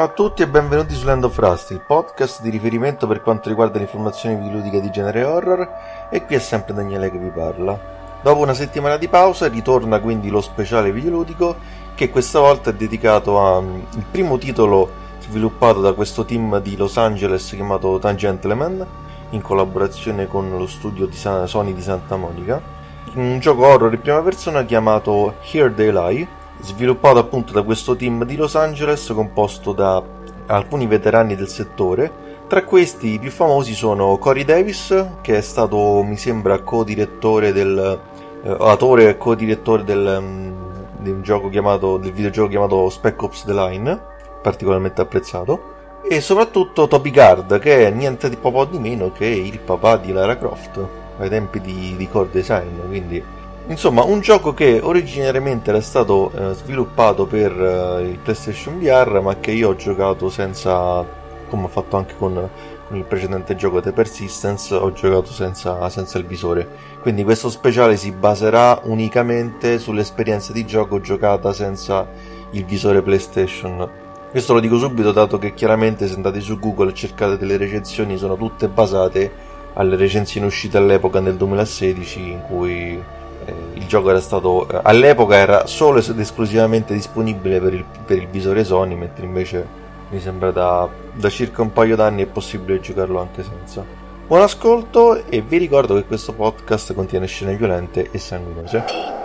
Ciao 0.00 0.08
a 0.08 0.14
tutti 0.14 0.40
e 0.40 0.48
benvenuti 0.48 0.94
su 0.94 1.04
Land 1.04 1.24
of 1.24 1.36
Rust, 1.36 1.72
il 1.72 1.82
podcast 1.86 2.40
di 2.40 2.48
riferimento 2.48 3.06
per 3.06 3.20
quanto 3.20 3.50
riguarda 3.50 3.76
l'informazione 3.76 4.34
videoludica 4.34 4.78
di 4.78 4.90
genere 4.90 5.24
horror 5.24 5.68
e 6.08 6.24
qui 6.24 6.36
è 6.36 6.38
sempre 6.38 6.72
Daniele 6.72 7.10
che 7.10 7.18
vi 7.18 7.28
parla. 7.28 7.78
Dopo 8.22 8.40
una 8.40 8.54
settimana 8.54 8.96
di 8.96 9.08
pausa 9.08 9.48
ritorna 9.48 10.00
quindi 10.00 10.30
lo 10.30 10.40
speciale 10.40 10.90
videoludico 10.90 11.54
che 11.94 12.08
questa 12.08 12.40
volta 12.40 12.70
è 12.70 12.72
dedicato 12.72 13.44
al 13.44 13.62
mm, 13.62 13.80
primo 14.10 14.38
titolo 14.38 14.90
sviluppato 15.18 15.82
da 15.82 15.92
questo 15.92 16.24
team 16.24 16.62
di 16.62 16.78
Los 16.78 16.96
Angeles 16.96 17.50
chiamato 17.50 17.98
Tangentleman 17.98 18.86
in 19.28 19.42
collaborazione 19.42 20.26
con 20.26 20.48
lo 20.48 20.66
studio 20.66 21.04
di 21.04 21.16
Sony 21.16 21.74
di 21.74 21.82
Santa 21.82 22.16
Monica, 22.16 22.58
un 23.16 23.38
gioco 23.38 23.66
horror 23.66 23.92
in 23.92 24.00
prima 24.00 24.22
persona 24.22 24.64
chiamato 24.64 25.34
Here 25.42 25.74
They 25.74 25.92
Lie 25.92 26.38
sviluppato 26.62 27.18
appunto 27.18 27.52
da 27.52 27.62
questo 27.62 27.96
team 27.96 28.24
di 28.24 28.36
Los 28.36 28.56
Angeles 28.56 29.12
composto 29.14 29.72
da 29.72 30.02
alcuni 30.46 30.86
veterani 30.86 31.36
del 31.36 31.48
settore. 31.48 32.28
Tra 32.46 32.64
questi 32.64 33.12
i 33.12 33.18
più 33.18 33.30
famosi 33.30 33.74
sono 33.74 34.18
Corey 34.18 34.44
Davis, 34.44 35.06
che 35.20 35.36
è 35.36 35.40
stato, 35.40 36.02
mi 36.02 36.16
sembra, 36.16 36.60
co-direttore 36.62 37.52
del 37.52 38.00
eh, 38.42 38.56
autore 38.58 39.08
e 39.10 39.16
co-direttore 39.16 39.84
del, 39.84 40.16
um, 40.18 40.54
di 40.98 41.10
un 41.10 41.22
gioco 41.22 41.48
chiamato, 41.48 41.96
del 41.96 42.12
videogioco 42.12 42.48
chiamato 42.48 42.88
Spec 42.90 43.22
Ops 43.22 43.44
The 43.44 43.52
Line, 43.52 44.00
particolarmente 44.42 45.00
apprezzato. 45.00 45.78
E 46.08 46.20
soprattutto 46.20 46.88
Toby 46.88 47.10
Gard, 47.10 47.58
che 47.60 47.86
è 47.86 47.90
niente 47.90 48.28
di 48.28 48.36
po' 48.36 48.64
di 48.64 48.78
meno 48.78 49.12
che 49.12 49.26
il 49.26 49.60
papà 49.60 49.98
di 49.98 50.12
Lara 50.12 50.36
Croft 50.36 50.84
ai 51.18 51.28
tempi 51.28 51.60
di, 51.60 51.94
di 51.96 52.08
Core 52.08 52.30
Design, 52.32 52.80
quindi 52.88 53.22
Insomma, 53.70 54.02
un 54.02 54.18
gioco 54.18 54.52
che 54.52 54.80
originariamente 54.82 55.70
era 55.70 55.80
stato 55.80 56.32
eh, 56.32 56.54
sviluppato 56.54 57.26
per 57.26 57.52
eh, 57.52 58.02
il 58.02 58.18
PlayStation 58.18 58.80
VR, 58.80 59.20
ma 59.22 59.36
che 59.36 59.52
io 59.52 59.68
ho 59.68 59.76
giocato 59.76 60.28
senza, 60.28 61.06
come 61.48 61.64
ho 61.66 61.68
fatto 61.68 61.96
anche 61.96 62.16
con, 62.18 62.50
con 62.88 62.96
il 62.96 63.04
precedente 63.04 63.54
gioco 63.54 63.80
The 63.80 63.92
Persistence, 63.92 64.74
ho 64.74 64.90
giocato 64.90 65.30
senza, 65.30 65.88
senza, 65.88 66.18
il 66.18 66.26
visore. 66.26 66.66
Quindi 67.00 67.22
questo 67.22 67.48
speciale 67.48 67.96
si 67.96 68.10
baserà 68.10 68.80
unicamente 68.82 69.78
sull'esperienza 69.78 70.52
di 70.52 70.66
gioco 70.66 71.00
giocata 71.00 71.52
senza 71.52 72.08
il 72.50 72.64
visore 72.64 73.02
PlayStation. 73.02 73.88
Questo 74.32 74.52
lo 74.52 74.58
dico 74.58 74.78
subito, 74.78 75.12
dato 75.12 75.38
che 75.38 75.54
chiaramente 75.54 76.08
se 76.08 76.14
andate 76.14 76.40
su 76.40 76.58
Google 76.58 76.90
e 76.90 76.94
cercate 76.94 77.38
delle 77.38 77.56
recensioni, 77.56 78.18
sono 78.18 78.36
tutte 78.36 78.66
basate 78.66 79.30
alle 79.74 79.94
recensioni 79.94 80.48
uscite 80.48 80.76
all'epoca 80.76 81.20
nel 81.20 81.36
2016 81.36 82.30
in 82.30 82.42
cui 82.42 83.00
il 83.74 83.86
gioco 83.86 84.10
era 84.10 84.20
stato 84.20 84.68
eh, 84.68 84.80
all'epoca 84.82 85.36
era 85.36 85.66
solo 85.66 86.00
ed 86.00 86.18
esclusivamente 86.18 86.94
disponibile 86.94 87.60
per 87.60 87.74
il, 87.74 87.84
per 88.04 88.18
il 88.18 88.28
visore 88.28 88.64
Sony 88.64 88.94
mentre 88.94 89.24
invece 89.24 89.66
mi 90.10 90.20
sembra 90.20 90.50
da, 90.50 90.88
da 91.12 91.28
circa 91.28 91.62
un 91.62 91.72
paio 91.72 91.96
d'anni 91.96 92.22
è 92.22 92.26
possibile 92.26 92.80
giocarlo 92.80 93.20
anche 93.20 93.42
senza. 93.42 93.84
Buon 94.26 94.42
ascolto 94.42 95.24
e 95.26 95.40
vi 95.40 95.56
ricordo 95.56 95.94
che 95.94 96.04
questo 96.04 96.32
podcast 96.32 96.94
contiene 96.94 97.26
scene 97.26 97.56
violente 97.56 98.08
e 98.10 98.18
sanguinose 98.18 99.19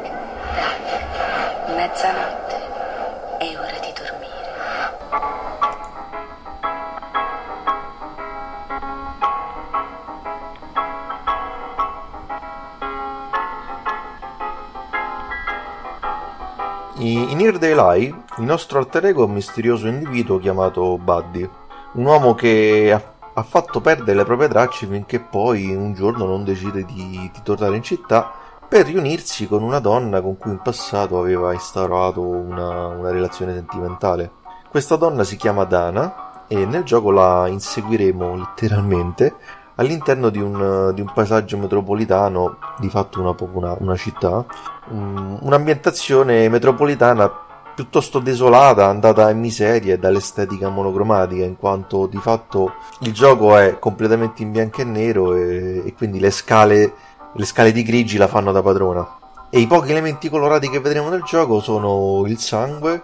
In 16.97 17.57
They 17.59 17.75
Lie, 17.75 18.23
il 18.37 18.43
nostro 18.45 18.79
alter 18.79 19.07
ego 19.07 19.23
è 19.23 19.25
un 19.25 19.33
misterioso 19.33 19.87
individuo 19.87 20.39
chiamato 20.39 20.97
Buddy, 20.97 21.49
un 21.95 22.05
uomo 22.05 22.35
che 22.35 22.89
ha, 22.93 23.01
ha 23.33 23.43
fatto 23.43 23.81
perdere 23.81 24.19
le 24.19 24.23
proprie 24.23 24.47
tracce 24.47 24.87
finché 24.87 25.19
poi 25.19 25.75
un 25.75 25.93
giorno 25.93 26.25
non 26.25 26.45
decide 26.45 26.85
di, 26.85 27.29
di 27.33 27.41
tornare 27.43 27.75
in 27.75 27.83
città 27.83 28.31
per 28.65 28.85
riunirsi 28.85 29.45
con 29.45 29.61
una 29.61 29.79
donna 29.79 30.21
con 30.21 30.37
cui 30.37 30.51
in 30.51 30.61
passato 30.61 31.19
aveva 31.19 31.51
instaurato 31.51 32.21
una, 32.21 32.87
una 32.87 33.11
relazione 33.11 33.53
sentimentale. 33.53 34.31
Questa 34.69 34.95
donna 34.95 35.25
si 35.25 35.35
chiama 35.35 35.65
Dana 35.65 36.45
e 36.47 36.65
nel 36.65 36.83
gioco 36.83 37.11
la 37.11 37.47
inseguiremo 37.47 38.37
letteralmente 38.37 39.35
all'interno 39.75 40.29
di 40.29 40.39
un, 40.39 40.91
di 40.93 41.01
un, 41.01 41.11
paesaggio 41.13 41.57
metropolitano, 41.57 42.57
di 42.79 42.89
fatto 42.89 43.19
una, 43.21 43.35
una, 43.37 43.75
una 43.79 43.95
città, 43.95 44.45
um, 44.89 45.37
un'ambientazione 45.41 46.47
metropolitana 46.49 47.43
piuttosto 47.75 48.19
desolata, 48.19 48.87
andata 48.87 49.29
in 49.29 49.39
miseria 49.39 49.97
dall'estetica 49.97 50.69
monocromatica, 50.69 51.43
in 51.43 51.57
quanto 51.57 52.07
di 52.07 52.17
fatto 52.17 52.75
il 53.01 53.11
gioco 53.11 53.57
è 53.57 53.77
completamente 53.79 54.43
in 54.43 54.51
bianco 54.51 54.81
e 54.81 54.85
nero 54.85 55.33
e, 55.35 55.83
e 55.85 55.93
quindi 55.93 56.19
le 56.19 56.31
scale, 56.31 56.93
le 57.33 57.45
scale 57.45 57.73
di 57.73 57.83
grigi 57.83 58.17
la 58.17 58.27
fanno 58.27 58.53
da 58.53 58.61
padrona. 58.61 59.17
E 59.49 59.59
i 59.59 59.67
pochi 59.67 59.91
elementi 59.91 60.29
colorati 60.29 60.69
che 60.69 60.79
vedremo 60.79 61.09
nel 61.09 61.23
gioco 61.23 61.59
sono 61.59 62.23
il 62.25 62.39
sangue, 62.39 63.03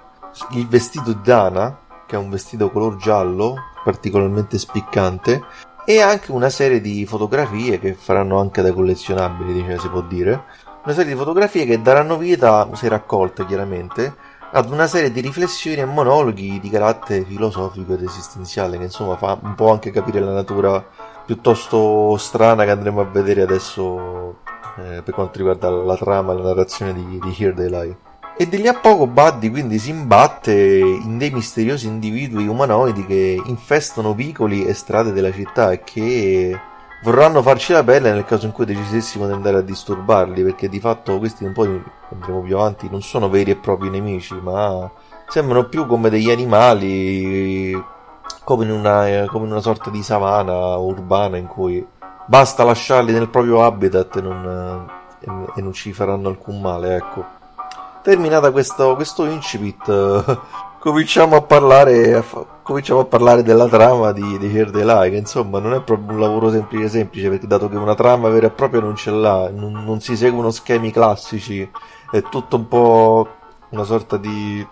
il 0.52 0.68
vestito 0.68 1.12
di 1.12 1.20
Dana, 1.22 1.78
che 2.08 2.16
è 2.16 2.20
un 2.20 2.30
vestito 2.30 2.72
color 2.72 2.96
giallo, 2.96 3.56
particolarmente 3.84 4.58
spiccante, 4.58 5.44
e 5.86 6.02
anche 6.02 6.32
una 6.32 6.50
serie 6.50 6.82
di 6.82 7.06
fotografie 7.06 7.80
che 7.80 7.94
faranno 7.94 8.40
anche 8.40 8.62
da 8.62 8.72
collezionabili, 8.72 9.54
diciamo, 9.54 9.80
si 9.80 9.90
può 9.90 10.02
dire. 10.02 10.44
Una 10.84 10.94
serie 10.94 11.12
di 11.14 11.18
fotografie 11.18 11.66
che 11.66 11.82
daranno 11.82 12.18
vita, 12.18 12.68
se 12.74 12.88
raccolte 12.88 13.46
chiaramente, 13.46 14.16
ad 14.54 14.70
una 14.70 14.88
serie 14.88 15.12
di 15.12 15.22
riflessioni 15.22 15.78
e 15.78 15.86
monologhi 15.86 16.60
di 16.60 16.70
carattere 16.70 17.24
filosofico 17.24 17.94
ed 17.94 18.04
esistenziale, 18.04 18.78
che 18.78 18.84
insomma 18.84 19.16
fa 19.16 19.38
un 19.42 19.56
po' 19.56 19.72
anche 19.72 19.92
capire 19.92 20.20
la 20.20 20.34
natura 20.34 20.84
piuttosto 21.26 22.18
strana 22.18 22.66
che 22.66 22.72
andremo 22.72 23.02
a 23.02 23.06
vedere 23.06 23.44
adesso 23.44 24.40
eh, 24.78 25.02
per 25.02 25.14
quanto 25.14 25.38
riguarda 25.38 25.70
la 25.70 25.96
trama 25.96 26.34
e 26.34 26.36
la 26.36 26.44
narrazione 26.44 26.94
di, 26.94 27.20
di 27.20 27.36
Here 27.38 27.54
They 27.54 27.70
Lie. 27.70 28.11
E 28.38 28.48
di 28.50 28.58
lì 28.58 28.68
a 28.68 28.74
poco 28.74 29.06
Buddy 29.06 29.52
quindi 29.52 29.78
si 29.78 29.92
imbatte 29.92 30.52
in 30.52 31.20
dei 31.20 31.30
misteriosi 31.30 31.86
individui 31.86 32.48
umanoidi 32.48 33.06
che 33.06 33.40
infestano 33.46 34.16
vicoli 34.16 34.66
e 34.66 34.74
strade 34.74 35.12
della 35.12 35.32
città 35.32 35.72
e 35.72 35.84
che 35.84 36.60
vorranno 37.04 37.44
farci 37.44 37.74
la 37.74 37.84
pelle 37.84 38.12
nel 38.12 38.26
caso 38.26 38.48
in 38.48 38.52
cui 38.52 38.66
decidessimo 38.66 39.28
di 39.28 39.34
andare 39.34 39.58
a 39.58 39.62
disturbarli, 39.62 40.44
perché 40.44 40.70
di 40.70 40.80
fatto 40.80 41.20
questi 41.20 41.44
un 41.44 41.54
po' 41.54 41.68
andremo 42.12 42.42
più 42.42 42.58
avanti, 42.58 42.90
non 42.90 43.02
sono 43.04 43.30
veri 43.30 43.52
e 43.52 43.58
propri 43.58 43.90
nemici, 43.90 44.34
ma 44.42 44.90
sembrano 45.28 45.68
più 45.68 45.86
come 45.86 46.10
degli 46.10 46.32
animali, 46.32 47.80
come 48.44 48.64
in 48.64 48.72
una, 48.72 49.26
come 49.28 49.46
in 49.46 49.52
una 49.52 49.62
sorta 49.62 49.92
di 49.92 50.02
savana 50.02 50.78
urbana 50.78 51.38
in 51.38 51.48
cui 51.48 51.86
basta 52.26 52.64
lasciarli 52.64 53.12
nel 53.12 53.30
proprio 53.30 53.64
habitat 53.64 54.16
e 54.16 54.22
non, 54.22 54.90
e 55.56 55.62
non 55.62 55.74
ci 55.74 55.94
faranno 55.94 56.30
alcun 56.30 56.60
male, 56.60 56.96
ecco 56.96 57.40
terminata 58.02 58.52
questo, 58.52 58.96
questo 58.96 59.26
incipit, 59.26 59.88
uh, 59.88 60.40
cominciamo, 60.80 61.36
a 61.36 61.42
parlare, 61.42 62.24
cominciamo 62.64 63.02
a 63.02 63.06
parlare 63.06 63.44
della 63.44 63.68
trama 63.68 64.12
di, 64.12 64.38
di 64.38 64.56
Here 64.56 64.72
They 64.72 64.84
Lie, 64.84 65.10
che 65.12 65.18
insomma 65.18 65.60
non 65.60 65.74
è 65.74 65.82
proprio 65.82 66.14
un 66.14 66.20
lavoro 66.20 66.52
semplice 66.52 66.90
semplice, 66.90 67.30
perché 67.30 67.48
dato 67.48 67.70
che 67.70 67.76
una 67.78 67.96
trama 67.96 68.30
vera 68.30 68.48
e 68.48 68.52
propria 68.52 68.82
non 68.82 68.96
ce 68.96 69.12
l'ha, 69.12 69.50
non, 69.50 69.84
non 69.86 70.02
si 70.02 70.16
seguono 70.16 70.52
schemi 70.52 70.92
classici, 70.92 71.70
è 72.12 72.22
tutto 72.24 72.56
un 72.56 72.68
po' 72.68 73.28
una 73.70 73.84
sorta 73.84 74.18
di... 74.18 74.66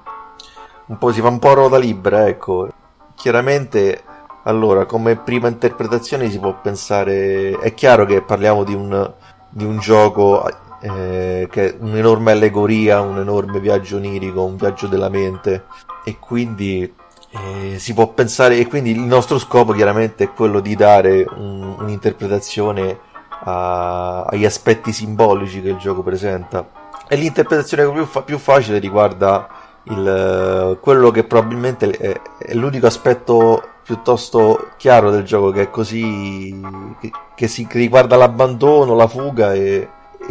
un 0.87 0.97
po' 0.97 1.11
si 1.11 1.21
fa 1.21 1.29
un 1.29 1.39
po' 1.39 1.49
a 1.49 1.53
ruota 1.53 1.77
libera, 1.77 2.27
ecco. 2.27 2.67
Chiaramente 3.15 4.03
allora, 4.43 4.85
come 4.85 5.15
prima 5.17 5.47
interpretazione 5.47 6.29
si 6.29 6.39
può 6.39 6.55
pensare. 6.61 7.57
È 7.59 7.73
chiaro 7.73 8.05
che 8.05 8.21
parliamo 8.21 8.63
di 8.63 8.73
un, 8.73 9.13
di 9.49 9.65
un 9.65 9.79
gioco 9.79 10.43
eh, 10.81 11.47
che 11.49 11.69
è 11.69 11.75
un'enorme 11.79 12.31
allegoria, 12.31 13.01
un 13.01 13.17
enorme 13.17 13.59
viaggio 13.59 13.97
onirico, 13.97 14.43
un 14.43 14.55
viaggio 14.55 14.87
della 14.87 15.09
mente. 15.09 15.65
E 16.03 16.17
quindi 16.19 16.93
eh, 17.31 17.77
si 17.77 17.93
può 17.93 18.07
pensare 18.07 18.57
e 18.57 18.67
quindi 18.67 18.91
il 18.91 18.99
nostro 18.99 19.37
scopo 19.37 19.73
chiaramente 19.73 20.25
è 20.25 20.33
quello 20.33 20.59
di 20.59 20.75
dare 20.75 21.25
un, 21.35 21.75
un'interpretazione 21.79 22.99
a, 23.43 24.23
agli 24.23 24.45
aspetti 24.45 24.91
simbolici 24.91 25.61
che 25.61 25.69
il 25.69 25.77
gioco 25.77 26.01
presenta. 26.01 26.67
E 27.07 27.15
l'interpretazione 27.15 27.89
più, 27.91 28.05
fa, 28.05 28.21
più 28.21 28.37
facile 28.37 28.79
riguarda 28.79 29.47
il, 29.83 30.77
quello 30.81 31.11
che 31.11 31.23
probabilmente 31.23 31.89
è, 31.89 32.21
è, 32.37 32.53
l'unico 32.53 32.87
aspetto 32.87 33.63
piuttosto 33.83 34.71
chiaro 34.77 35.09
del 35.09 35.23
gioco 35.23 35.49
che 35.49 35.63
è 35.63 35.69
così 35.71 36.59
che, 36.99 37.11
che, 37.35 37.47
si, 37.47 37.65
che 37.65 37.79
riguarda 37.79 38.15
l'abbandono, 38.15 38.93
la 38.93 39.07
fuga 39.07 39.53
e, 39.53 39.87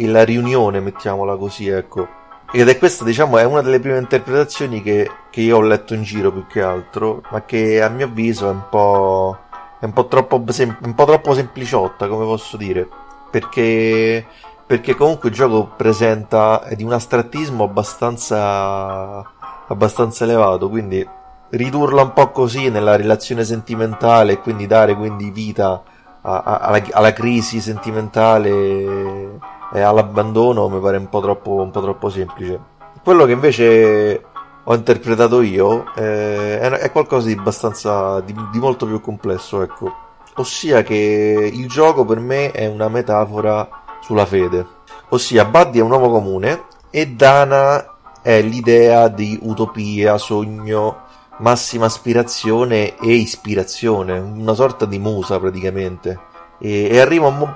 la 0.07 0.23
riunione, 0.23 0.79
mettiamola 0.79 1.35
così, 1.35 1.67
ecco. 1.67 2.07
Ed 2.51 2.67
è 2.67 2.77
questa, 2.79 3.03
diciamo, 3.03 3.37
è 3.37 3.43
una 3.43 3.61
delle 3.61 3.79
prime 3.79 3.99
interpretazioni 3.99 4.81
che, 4.81 5.09
che, 5.29 5.41
io 5.41 5.57
ho 5.57 5.61
letto 5.61 5.93
in 5.93 6.01
giro 6.03 6.31
più 6.31 6.47
che 6.47 6.61
altro, 6.61 7.21
ma 7.31 7.43
che 7.43 7.81
a 7.81 7.89
mio 7.89 8.05
avviso 8.05 8.47
è 8.47 8.51
un 8.51 8.63
po'. 8.69 9.37
è 9.79 9.85
un 9.85 9.93
po' 9.93 10.07
troppo, 10.07 10.35
un 10.37 10.95
po 10.95 11.05
troppo 11.05 11.33
sempliciotta, 11.33 12.07
come 12.07 12.25
posso 12.25 12.57
dire. 12.57 12.87
Perché. 13.29 14.25
Perché 14.65 14.95
comunque 14.95 15.29
il 15.29 15.35
gioco 15.35 15.71
presenta 15.75 16.63
di 16.75 16.83
un 16.83 16.93
astrattismo 16.93 17.63
abbastanza. 17.63 19.23
abbastanza 19.67 20.23
elevato, 20.23 20.69
quindi 20.69 21.07
ridurla 21.49 22.01
un 22.03 22.13
po' 22.13 22.31
così 22.31 22.69
nella 22.69 22.95
relazione 22.95 23.43
sentimentale 23.43 24.33
e 24.33 24.39
quindi 24.39 24.67
dare 24.67 24.95
quindi 24.95 25.31
vita 25.31 25.81
a, 26.21 26.41
a, 26.43 26.57
alla, 26.57 26.81
alla, 26.91 27.13
crisi 27.13 27.59
sentimentale 27.59 29.39
e 29.71 29.81
all'abbandono 29.81 30.67
mi 30.67 30.79
pare 30.79 30.97
un 30.97 31.09
po' 31.09 31.21
troppo, 31.21 31.51
un 31.53 31.71
po 31.71 31.81
troppo 31.81 32.09
semplice. 32.09 32.59
Quello 33.03 33.25
che 33.25 33.31
invece 33.31 34.23
ho 34.63 34.75
interpretato 34.75 35.41
io 35.41 35.93
eh, 35.95 36.59
è, 36.59 36.91
qualcosa 36.91 37.27
di 37.27 37.33
abbastanza 37.33 38.19
di, 38.21 38.35
di 38.51 38.59
molto 38.59 38.85
più 38.85 39.01
complesso, 39.01 39.61
ecco. 39.61 39.91
Ossia 40.35 40.83
che 40.83 41.51
il 41.51 41.67
gioco 41.67 42.05
per 42.05 42.19
me 42.19 42.51
è 42.51 42.67
una 42.67 42.87
metafora 42.87 43.67
sulla 44.01 44.25
fede. 44.25 44.65
Ossia, 45.09 45.45
Buddy 45.45 45.79
è 45.79 45.81
un 45.81 45.91
uomo 45.91 46.09
comune 46.09 46.65
e 46.89 47.07
Dana 47.07 47.95
è 48.21 48.41
l'idea 48.41 49.07
di 49.07 49.39
utopia, 49.41 50.17
sogno, 50.17 51.07
massima 51.39 51.85
aspirazione 51.85 52.97
e 52.97 53.13
ispirazione, 53.13 54.17
una 54.19 54.53
sorta 54.53 54.85
di 54.85 54.99
musa 54.99 55.39
praticamente. 55.39 56.27
E, 56.59 56.89
e 56.91 56.99
arriva, 56.99 57.55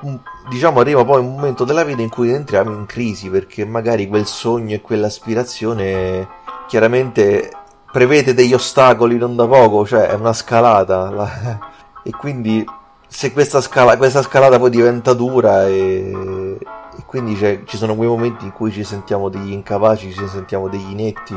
diciamo, 0.49 0.79
arriva 0.79 1.03
poi 1.03 1.19
un 1.19 1.35
momento 1.35 1.65
della 1.65 1.83
vita 1.83 2.01
in 2.01 2.09
cui 2.09 2.31
entriamo 2.31 2.71
in 2.71 2.85
crisi 2.85 3.29
perché 3.29 3.65
magari 3.65 4.07
quel 4.07 4.25
sogno 4.25 4.75
e 4.75 4.81
quell'aspirazione 4.81 6.27
chiaramente 6.67 7.51
prevede 7.91 8.33
degli 8.33 8.53
ostacoli 8.53 9.17
non 9.17 9.35
da 9.35 9.45
poco, 9.45 9.85
cioè 9.85 10.07
è 10.07 10.13
una 10.13 10.33
scalata. 10.33 11.09
La... 11.11 11.59
e 12.03 12.11
quindi 12.11 12.65
se 13.07 13.31
questa, 13.31 13.61
scala, 13.61 13.97
questa 13.97 14.23
scalata 14.23 14.57
poi 14.57 14.71
diventa 14.71 15.13
dura 15.13 15.67
e, 15.67 16.57
e 16.97 17.03
quindi 17.05 17.35
ci 17.65 17.77
sono 17.77 17.95
quei 17.95 18.07
momenti 18.07 18.45
in 18.45 18.51
cui 18.51 18.71
ci 18.71 18.83
sentiamo 18.83 19.29
degli 19.29 19.51
incapaci, 19.51 20.11
ci 20.11 20.27
sentiamo 20.27 20.67
degli 20.67 20.89
inetti, 20.89 21.35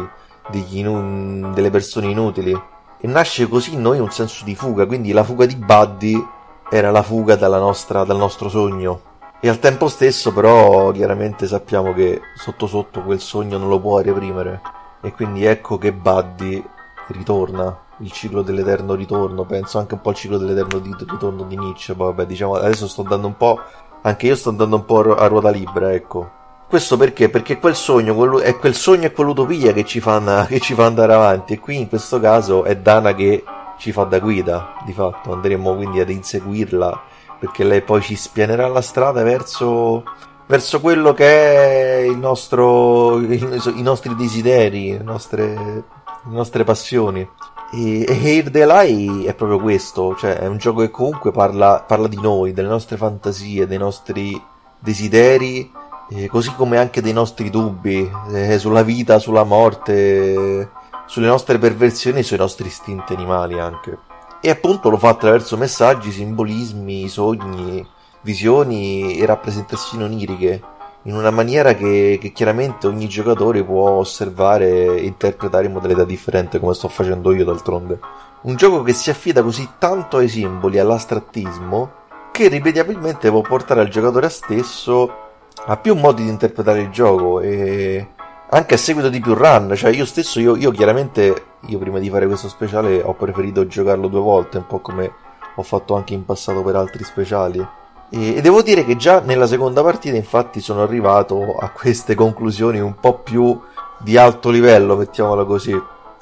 degli 0.49 0.79
inu- 0.79 1.53
delle 1.53 1.71
persone 1.71 2.07
inutili. 2.07 2.59
E 2.99 3.07
nasce 3.07 3.47
così 3.47 3.75
in 3.75 3.83
noi 3.83 3.99
un 3.99 4.11
senso 4.11 4.43
di 4.45 4.55
fuga, 4.55 4.87
quindi 4.87 5.13
la 5.13 5.23
fuga 5.23 5.45
di 5.45 5.57
Buddy 5.57 6.27
era 6.71 6.91
la 6.91 7.03
fuga 7.03 7.37
nostra, 7.59 8.05
dal 8.05 8.17
nostro 8.17 8.49
sogno. 8.49 9.15
E 9.41 9.49
al 9.49 9.59
tempo 9.59 9.89
stesso 9.89 10.33
però 10.33 10.91
chiaramente 10.93 11.47
sappiamo 11.47 11.93
che 11.93 12.21
sotto 12.37 12.67
sotto 12.67 13.03
quel 13.03 13.21
sogno 13.21 13.59
non 13.59 13.69
lo 13.69 13.79
può 13.79 14.01
reprimere. 14.01 14.61
E 15.03 15.13
quindi 15.13 15.45
ecco 15.45 15.79
che 15.79 15.93
Buddy 15.93 16.65
ritorna 17.09 17.85
il 17.99 18.11
ciclo 18.11 18.43
dell'eterno 18.43 18.95
ritorno, 18.95 19.45
penso 19.45 19.79
anche 19.79 19.95
un 19.95 20.01
po' 20.01 20.11
al 20.11 20.15
ciclo 20.17 20.39
dell'eterno 20.39 20.79
di, 20.81 20.95
ritorno 20.99 21.45
di 21.45 21.57
Nietzsche, 21.57 21.95
poi 21.95 22.09
vabbè 22.09 22.27
diciamo 22.27 22.55
adesso 22.55 22.89
sto 22.89 23.03
andando 23.03 23.27
un 23.27 23.37
po', 23.37 23.61
anche 24.03 24.27
io 24.27 24.37
sto 24.37 24.51
andando 24.51 24.77
un 24.77 24.85
po' 24.85 25.15
a 25.15 25.27
ruota 25.27 25.51
libera, 25.51 25.93
ecco. 25.93 26.31
Questo 26.69 26.97
perché? 26.97 27.31
Perché 27.31 27.59
quel 27.59 27.77
sogno, 27.77 28.15
quello, 28.15 28.41
è 28.41 28.57
quel 28.57 28.75
sogno 28.75 29.07
e 29.07 29.13
quell'utopia 29.13 29.73
che 29.73 29.85
ci 29.85 30.01
fa 30.01 30.17
andare 30.17 31.13
avanti 31.15 31.53
e 31.55 31.61
qui 31.61 31.77
in 31.79 31.89
questo 31.89 32.19
caso 32.19 32.65
è 32.65 32.77
Dana 32.77 33.15
che 33.15 33.45
ci 33.79 33.93
fa 33.93 34.05
da 34.05 34.19
guida, 34.19 34.75
di 34.85 34.93
fatto 34.93 35.33
andremo 35.33 35.75
quindi 35.75 36.01
ad 36.01 36.11
inseguirla 36.11 37.15
perché 37.39 37.65
lei 37.65 37.83
poi 37.83 38.01
ci 38.01 38.17
spianerà 38.17 38.67
la 38.67 38.81
strada 38.81 39.23
verso, 39.23 40.05
verso 40.47 40.81
quello 40.81 41.13
che 41.13 41.27
è 41.27 41.97
il 41.99 42.17
nostro, 42.17 43.21
i, 43.21 43.83
nostri 43.83 44.15
desideri, 44.15 44.93
le 44.93 45.03
nostre, 45.03 45.55
le 45.55 45.85
nostre 46.25 46.65
passioni. 46.65 47.29
E, 47.73 48.05
e 48.09 48.51
the 48.51 48.65
Lie 48.65 49.29
è 49.29 49.35
proprio 49.35 49.59
questo, 49.59 50.15
cioè 50.17 50.39
è 50.39 50.47
un 50.47 50.57
gioco 50.57 50.81
che 50.81 50.91
comunque 50.91 51.31
parla, 51.31 51.85
parla 51.87 52.09
di 52.09 52.19
noi, 52.21 52.53
delle 52.53 52.69
nostre 52.69 52.97
fantasie, 52.97 53.67
dei 53.67 53.79
nostri 53.79 54.41
desideri, 54.79 55.71
eh, 56.11 56.29
così 56.29 56.55
come 56.55 56.79
anche 56.79 57.03
dei 57.03 57.13
nostri 57.13 57.51
dubbi 57.51 58.09
eh, 58.33 58.59
sulla 58.59 58.83
vita, 58.83 59.19
sulla 59.19 59.45
morte, 59.45 60.71
sulle 61.07 61.27
nostre 61.27 61.59
perversioni 61.59 62.19
e 62.19 62.23
sui 62.23 62.37
nostri 62.37 62.67
istinti 62.67 63.15
animali 63.15 63.59
anche. 63.59 63.99
E 64.41 64.51
appunto 64.51 64.91
lo 64.91 64.99
fa 64.99 65.09
attraverso 65.11 65.57
messaggi, 65.57 66.11
simbolismi, 66.11 67.09
sogni, 67.09 67.87
visioni 68.21 69.17
e 69.17 69.25
rappresentazioni 69.25 70.05
oniriche 70.05 70.63
in 71.07 71.15
una 71.15 71.31
maniera 71.31 71.75
che, 71.75 72.19
che, 72.21 72.33
chiaramente 72.33 72.87
ogni 72.87 73.09
giocatore 73.09 73.63
può 73.63 73.91
osservare 73.91 74.97
e 74.97 75.05
interpretare 75.05 75.67
in 75.67 75.73
modalità 75.73 76.05
differente 76.05 76.59
come 76.59 76.75
sto 76.75 76.89
facendo 76.89 77.33
io 77.33 77.45
d'altronde. 77.45 77.99
Un 78.43 78.57
gioco 78.57 78.83
che 78.83 78.93
si 78.93 79.11
affida 79.11 79.43
così 79.43 79.69
tanto 79.79 80.17
ai 80.17 80.29
simboli, 80.29 80.79
all'astrattismo, 80.79 81.91
che 82.33 82.49
ripetibilmente 82.49 83.31
può 83.31 83.41
portare 83.41 83.81
al 83.81 83.89
giocatore 83.89 84.29
stesso 84.29 85.25
a 85.69 85.77
più 85.77 85.95
modi 85.95 86.25
di 86.25 86.29
interpretare 86.29 86.81
il 86.81 86.91
gioco 86.91 87.41
e 87.41 88.09
anche 88.51 88.75
a 88.75 88.79
seguito 88.79 89.09
di 89.09 89.21
più 89.21 89.35
run, 89.35 89.73
cioè 89.75 89.91
io 89.91 90.05
stesso, 90.05 90.41
io, 90.41 90.57
io 90.57 90.71
chiaramente, 90.71 91.45
io 91.67 91.79
prima 91.79 91.99
di 91.99 92.09
fare 92.11 92.27
questo 92.27 92.49
speciale 92.49 93.03
ho 93.03 93.15
preferito 93.15 93.67
giocarlo 93.67 94.09
due 94.09 94.21
volte, 94.21 94.59
un 94.59 94.67
po' 94.67 94.81
come 94.81 95.13
ho 95.55 95.63
fatto 95.63 95.95
anche 95.95 96.15
in 96.15 96.25
passato 96.25 96.63
per 96.63 96.77
altri 96.77 97.03
speciali 97.05 97.67
e, 98.09 98.41
devo 98.41 98.63
dire 98.63 98.85
che 98.85 98.97
già 98.97 99.21
nella 99.21 99.47
seconda 99.47 99.83
partita, 99.83 100.17
infatti, 100.17 100.61
sono 100.61 100.83
arrivato 100.83 101.57
a 101.59 101.71
queste 101.71 102.15
conclusioni 102.15 102.79
un 102.79 102.95
po' 102.95 103.19
più 103.19 103.61
di 103.99 104.17
alto 104.17 104.51
livello, 104.51 104.97
mettiamola 104.97 105.45
così. 105.45 105.77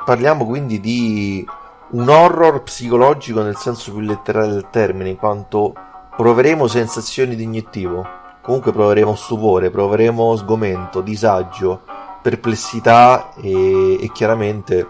Parliamo 0.04 0.46
quindi 0.46 0.80
di 0.80 1.46
un 1.90 2.08
horror 2.08 2.62
psicologico 2.62 3.42
nel 3.42 3.56
senso 3.56 3.92
più 3.92 4.00
letterale 4.00 4.52
del 4.52 4.68
termine, 4.70 5.10
in 5.10 5.16
quanto 5.16 5.74
proveremo 6.16 6.66
sensazioni 6.66 7.36
di 7.36 7.42
iniettivo. 7.42 8.06
Comunque 8.40 8.72
proveremo 8.72 9.14
stupore, 9.14 9.70
proveremo 9.70 10.36
sgomento, 10.36 11.00
disagio, 11.00 11.82
perplessità 12.24 13.34
e, 13.34 14.02
e 14.02 14.10
chiaramente, 14.10 14.88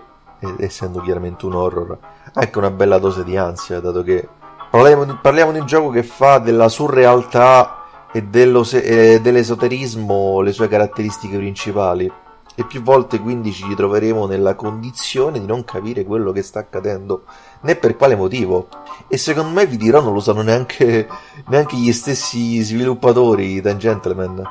essendo 0.58 1.00
chiaramente 1.00 1.44
un 1.46 1.54
horror, 1.54 1.98
anche 2.34 2.58
una 2.58 2.70
bella 2.70 2.98
dose 2.98 3.24
di 3.24 3.36
ansia, 3.36 3.80
dato 3.80 4.04
che 4.04 4.28
Parliamo 4.74 5.04
di, 5.04 5.16
parliamo 5.22 5.52
di 5.52 5.60
un 5.60 5.66
gioco 5.66 5.90
che 5.90 6.02
fa 6.02 6.38
della 6.38 6.68
surrealtà 6.68 7.84
e, 8.12 8.26
e 8.28 9.20
dell'esoterismo 9.20 10.40
le 10.40 10.50
sue 10.50 10.66
caratteristiche 10.66 11.36
principali. 11.36 12.10
E 12.56 12.64
più 12.66 12.82
volte 12.82 13.20
quindi 13.20 13.52
ci 13.52 13.64
ritroveremo 13.68 14.26
nella 14.26 14.56
condizione 14.56 15.38
di 15.38 15.46
non 15.46 15.64
capire 15.64 16.04
quello 16.04 16.32
che 16.32 16.42
sta 16.42 16.58
accadendo, 16.58 17.22
né 17.60 17.76
per 17.76 17.94
quale 17.96 18.16
motivo. 18.16 18.66
E 19.06 19.16
secondo 19.16 19.50
me 19.50 19.64
vi 19.64 19.76
dirò 19.76 20.02
non 20.02 20.12
lo 20.12 20.18
sanno 20.18 20.42
neanche, 20.42 21.06
neanche 21.46 21.76
gli 21.76 21.92
stessi 21.92 22.60
sviluppatori 22.60 23.60
di 23.60 23.76
Gentleman. 23.76 24.42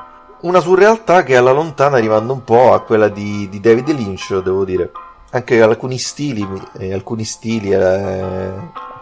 Una 0.44 0.60
surrealtà 0.60 1.22
che 1.22 1.38
alla 1.38 1.52
lontana 1.52 1.96
arrivando 1.96 2.34
un 2.34 2.44
po' 2.44 2.74
a 2.74 2.82
quella 2.82 3.08
di, 3.08 3.48
di 3.48 3.60
David 3.60 3.88
Lynch, 3.88 4.42
devo 4.42 4.66
dire. 4.66 4.92
Anche 5.30 5.62
alcuni 5.62 5.96
stili, 5.96 6.46
eh, 6.76 6.92
alcuni 6.92 7.24
stili 7.24 7.70
eh, 7.70 8.52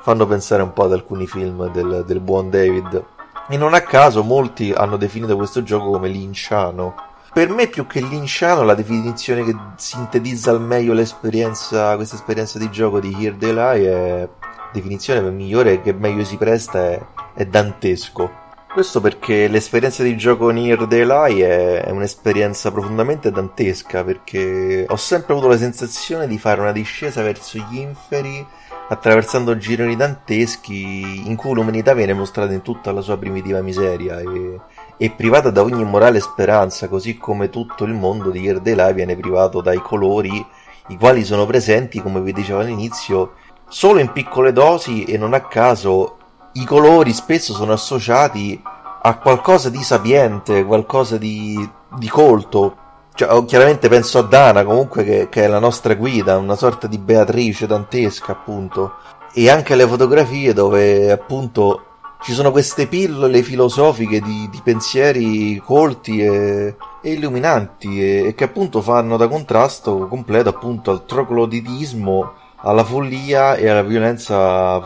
fanno 0.02 0.25
pensare 0.28 0.62
un 0.62 0.72
po' 0.72 0.84
ad 0.84 0.92
alcuni 0.92 1.26
film 1.26 1.68
del, 1.72 2.04
del 2.06 2.20
buon 2.20 2.49
David. 2.49 3.04
E 3.49 3.56
non 3.56 3.75
a 3.75 3.80
caso 3.80 4.22
molti 4.22 4.70
hanno 4.70 4.96
definito 4.96 5.34
questo 5.34 5.64
gioco 5.64 5.90
come 5.90 6.06
linciano. 6.06 6.94
Per 7.32 7.49
me 7.49 7.66
più 7.66 7.88
che 7.88 8.00
linciano 8.00 8.62
la 8.62 8.75
definizione 8.75 9.42
che 9.42 9.56
sintetizza 9.75 10.52
al 10.52 10.61
meglio 10.61 10.92
l'esperienza, 10.92 11.96
questa 11.96 12.14
esperienza 12.14 12.61
di 12.61 12.70
gioco 12.70 13.00
di 13.00 13.16
Here 13.18 13.37
They 13.37 13.52
Lie 13.52 13.90
è 13.90 14.28
definizione 14.72 15.20
migliore 15.28 15.82
che 15.82 15.92
meglio 15.92 16.22
si 16.22 16.37
presta 16.37 16.84
è, 16.84 17.04
è 17.34 17.44
dantesco. 17.46 18.41
Questo 18.73 19.02
perché 19.02 19.49
l'esperienza 19.49 20.02
di 20.02 20.17
gioco 20.17 20.50
They 20.50 21.05
Lie 21.05 21.47
è, 21.47 21.85
è 21.85 21.91
un'esperienza 21.91 22.73
profondamente 22.73 23.31
dantesca 23.31 24.02
perché 24.02 24.87
ho 24.88 24.97
sempre 24.97 25.35
avuto 25.35 25.49
la 25.49 25.59
sensazione 25.59 26.26
di 26.26 26.38
fare 26.38 26.62
una 26.62 26.73
discesa 26.73 27.21
verso 27.21 27.59
gli 27.59 27.76
inferi 27.76 28.45
attraversando 28.88 29.59
gironi 29.59 29.95
danteschi 29.95 31.29
in 31.29 31.37
cui 31.37 31.52
l'umanità 31.52 31.93
viene 31.93 32.14
mostrata 32.14 32.55
in 32.55 32.62
tutta 32.62 32.93
la 32.93 33.02
sua 33.02 33.19
primitiva 33.19 33.61
miseria 33.61 34.19
e, 34.21 34.61
e 34.97 35.11
privata 35.11 35.50
da 35.50 35.61
ogni 35.61 35.85
morale 35.85 36.21
speranza, 36.21 36.88
così 36.88 37.19
come 37.19 37.50
tutto 37.50 37.85
il 37.85 37.93
mondo 37.93 38.31
di 38.31 38.41
Yerdelai 38.41 38.95
viene 38.95 39.17
privato 39.17 39.61
dai 39.61 39.83
colori, 39.83 40.45
i 40.88 40.97
quali 40.97 41.25
sono 41.25 41.45
presenti, 41.45 42.00
come 42.00 42.23
vi 42.23 42.33
dicevo 42.33 42.61
all'inizio, 42.61 43.35
solo 43.69 44.00
in 44.00 44.12
piccole 44.12 44.50
dosi 44.50 45.05
e 45.05 45.19
non 45.19 45.35
a 45.35 45.41
caso 45.41 46.17
i 46.52 46.64
colori 46.64 47.12
spesso 47.12 47.54
sono 47.54 47.73
associati 47.73 48.61
a 49.04 49.18
qualcosa 49.18 49.71
di 49.71 49.82
sapiente, 49.82 50.64
qualcosa 50.64 51.18
di, 51.18 51.68
di 51.97 52.09
colto, 52.09 52.76
cioè, 53.14 53.32
oh, 53.32 53.44
chiaramente 53.44 53.88
penso 53.88 54.18
a 54.18 54.23
Dana 54.23 54.64
comunque 54.64 55.04
che, 55.04 55.28
che, 55.28 55.44
è 55.44 55.47
la 55.47 55.59
nostra 55.59 55.94
guida, 55.94 56.38
una 56.38 56.56
sorta 56.56 56.87
di 56.87 56.99
Beatrice 56.99 57.66
dantesca 57.66 58.32
appunto. 58.32 58.94
E 59.35 59.50
anche 59.50 59.75
le 59.75 59.87
fotografie 59.87 60.52
dove 60.52 61.11
appunto 61.11 61.87
ci 62.23 62.32
sono 62.32 62.50
queste 62.50 62.87
pillole 62.87 63.42
filosofiche 63.42 64.21
di, 64.21 64.49
di 64.50 64.61
pensieri 64.62 65.59
colti 65.59 66.23
e, 66.23 66.76
e 67.02 67.12
illuminanti 67.12 68.00
e, 68.00 68.28
e, 68.28 68.35
che 68.35 68.44
appunto 68.44 68.80
fanno 68.80 69.16
da 69.16 69.28
contrasto 69.28 70.06
completo 70.06 70.49
appunto 70.49 70.90
al 70.90 71.04
trocloditismo, 71.04 72.32
alla 72.59 72.85
follia 72.85 73.56
e 73.56 73.68
alla 73.68 73.82
violenza 73.82 74.80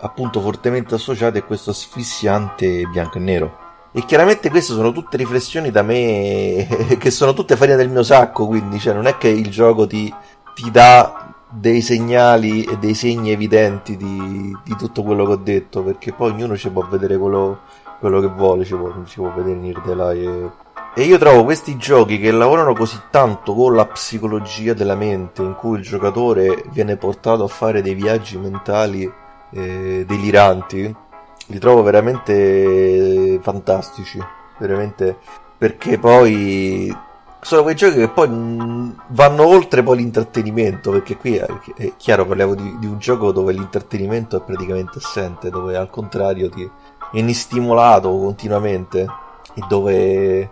appunto 0.00 0.40
fortemente 0.40 0.94
associate 0.94 1.38
a 1.38 1.42
questo 1.42 1.70
asfissiante 1.70 2.84
bianco 2.86 3.18
e 3.18 3.20
nero. 3.20 3.58
E 3.92 4.04
chiaramente 4.04 4.50
queste 4.50 4.72
sono 4.72 4.92
tutte 4.92 5.16
riflessioni 5.16 5.70
da 5.70 5.82
me 5.82 6.66
che 6.98 7.10
sono 7.10 7.32
tutte 7.32 7.56
farina 7.56 7.76
del 7.76 7.88
mio 7.88 8.02
sacco, 8.02 8.46
quindi 8.46 8.78
cioè, 8.78 8.94
non 8.94 9.06
è 9.06 9.16
che 9.16 9.28
il 9.28 9.48
gioco 9.48 9.86
ti, 9.86 10.12
ti 10.54 10.70
dà 10.70 11.34
dei 11.50 11.82
segnali 11.82 12.62
e 12.62 12.78
dei 12.78 12.94
segni 12.94 13.32
evidenti 13.32 13.96
di, 13.96 14.56
di, 14.62 14.76
tutto 14.76 15.02
quello 15.02 15.26
che 15.26 15.32
ho 15.32 15.36
detto, 15.36 15.82
perché 15.82 16.12
poi 16.12 16.30
ognuno 16.30 16.56
ci 16.56 16.70
può 16.70 16.86
vedere 16.86 17.16
quello, 17.16 17.62
quello 17.98 18.20
che 18.20 18.28
vuole, 18.28 18.64
ci 18.64 18.76
può, 18.76 18.92
ci 19.04 19.16
può 19.16 19.32
vedere 19.34 19.56
Nirdelai 19.56 20.24
e, 20.24 20.50
e 20.94 21.02
io 21.02 21.18
trovo 21.18 21.42
questi 21.42 21.76
giochi 21.76 22.18
che 22.20 22.30
lavorano 22.30 22.74
così 22.74 22.96
tanto 23.10 23.54
con 23.54 23.74
la 23.74 23.86
psicologia 23.86 24.72
della 24.72 24.94
mente, 24.94 25.42
in 25.42 25.54
cui 25.54 25.78
il 25.78 25.84
giocatore 25.84 26.64
viene 26.70 26.96
portato 26.96 27.42
a 27.42 27.48
fare 27.48 27.82
dei 27.82 27.94
viaggi 27.94 28.38
mentali 28.38 29.12
eh, 29.50 30.04
deliranti, 30.06 30.94
li 31.46 31.58
trovo 31.58 31.82
veramente 31.82 33.38
fantastici, 33.42 34.18
veramente 34.58 35.16
perché 35.56 35.98
poi 35.98 36.94
sono 37.42 37.62
quei 37.62 37.74
giochi 37.74 37.96
che 37.96 38.08
poi 38.08 38.28
vanno 38.28 39.46
oltre 39.46 39.82
poi 39.82 39.96
l'intrattenimento, 39.98 40.90
perché 40.90 41.16
qui 41.16 41.36
è, 41.36 41.46
chiaro, 41.96 42.26
parliamo 42.26 42.54
di, 42.54 42.78
di, 42.78 42.86
un 42.86 42.98
gioco 42.98 43.32
dove 43.32 43.52
l'intrattenimento 43.52 44.36
è 44.36 44.40
praticamente 44.40 44.98
assente, 44.98 45.50
dove 45.50 45.76
al 45.76 45.90
contrario 45.90 46.48
ti 46.50 46.70
vieni 47.12 47.32
stimolato 47.32 48.10
continuamente 48.10 49.06
e 49.54 49.62
dove, 49.68 50.50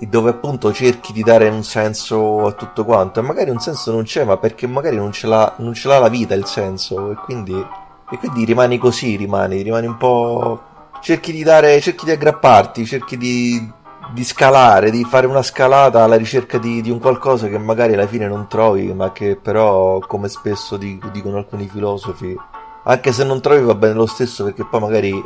dove 0.00 0.30
appunto 0.30 0.72
cerchi 0.72 1.12
di 1.12 1.22
dare 1.22 1.48
un 1.48 1.62
senso 1.62 2.46
a 2.46 2.52
tutto 2.52 2.84
quanto. 2.84 3.20
E 3.20 3.22
magari 3.22 3.50
un 3.50 3.60
senso 3.60 3.92
non 3.92 4.04
c'è, 4.04 4.24
ma 4.24 4.38
perché 4.38 4.66
magari 4.66 4.96
non 4.96 5.12
ce 5.12 5.26
l'ha, 5.26 5.54
non 5.58 5.74
ce 5.74 5.88
l'ha 5.88 5.98
la 5.98 6.08
vita 6.08 6.34
il 6.34 6.46
senso 6.46 7.10
e 7.10 7.14
quindi, 7.16 7.54
e 8.10 8.18
quindi 8.18 8.44
rimani 8.44 8.78
così, 8.78 9.16
rimani, 9.16 9.62
rimani 9.62 9.86
un 9.86 9.96
po'... 9.96 10.62
cerchi 11.00 11.32
di 11.32 11.42
dare, 11.42 11.80
cerchi 11.80 12.04
di 12.04 12.10
aggrapparti, 12.10 12.84
cerchi 12.84 13.16
di 13.16 13.78
di 14.12 14.24
scalare, 14.24 14.90
di 14.90 15.04
fare 15.04 15.26
una 15.26 15.42
scalata 15.42 16.02
alla 16.02 16.16
ricerca 16.16 16.58
di, 16.58 16.80
di, 16.80 16.90
un 16.90 16.98
qualcosa 16.98 17.48
che 17.48 17.58
magari 17.58 17.94
alla 17.94 18.06
fine 18.06 18.26
non 18.26 18.48
trovi, 18.48 18.92
ma 18.92 19.12
che 19.12 19.36
però, 19.36 19.98
come 20.00 20.28
spesso 20.28 20.76
dicono 20.76 21.36
alcuni 21.36 21.68
filosofi, 21.68 22.36
anche 22.84 23.12
se 23.12 23.24
non 23.24 23.40
trovi 23.40 23.62
va 23.62 23.74
bene 23.74 23.94
lo 23.94 24.06
stesso 24.06 24.44
perché 24.44 24.64
poi 24.64 24.80
magari 24.80 25.22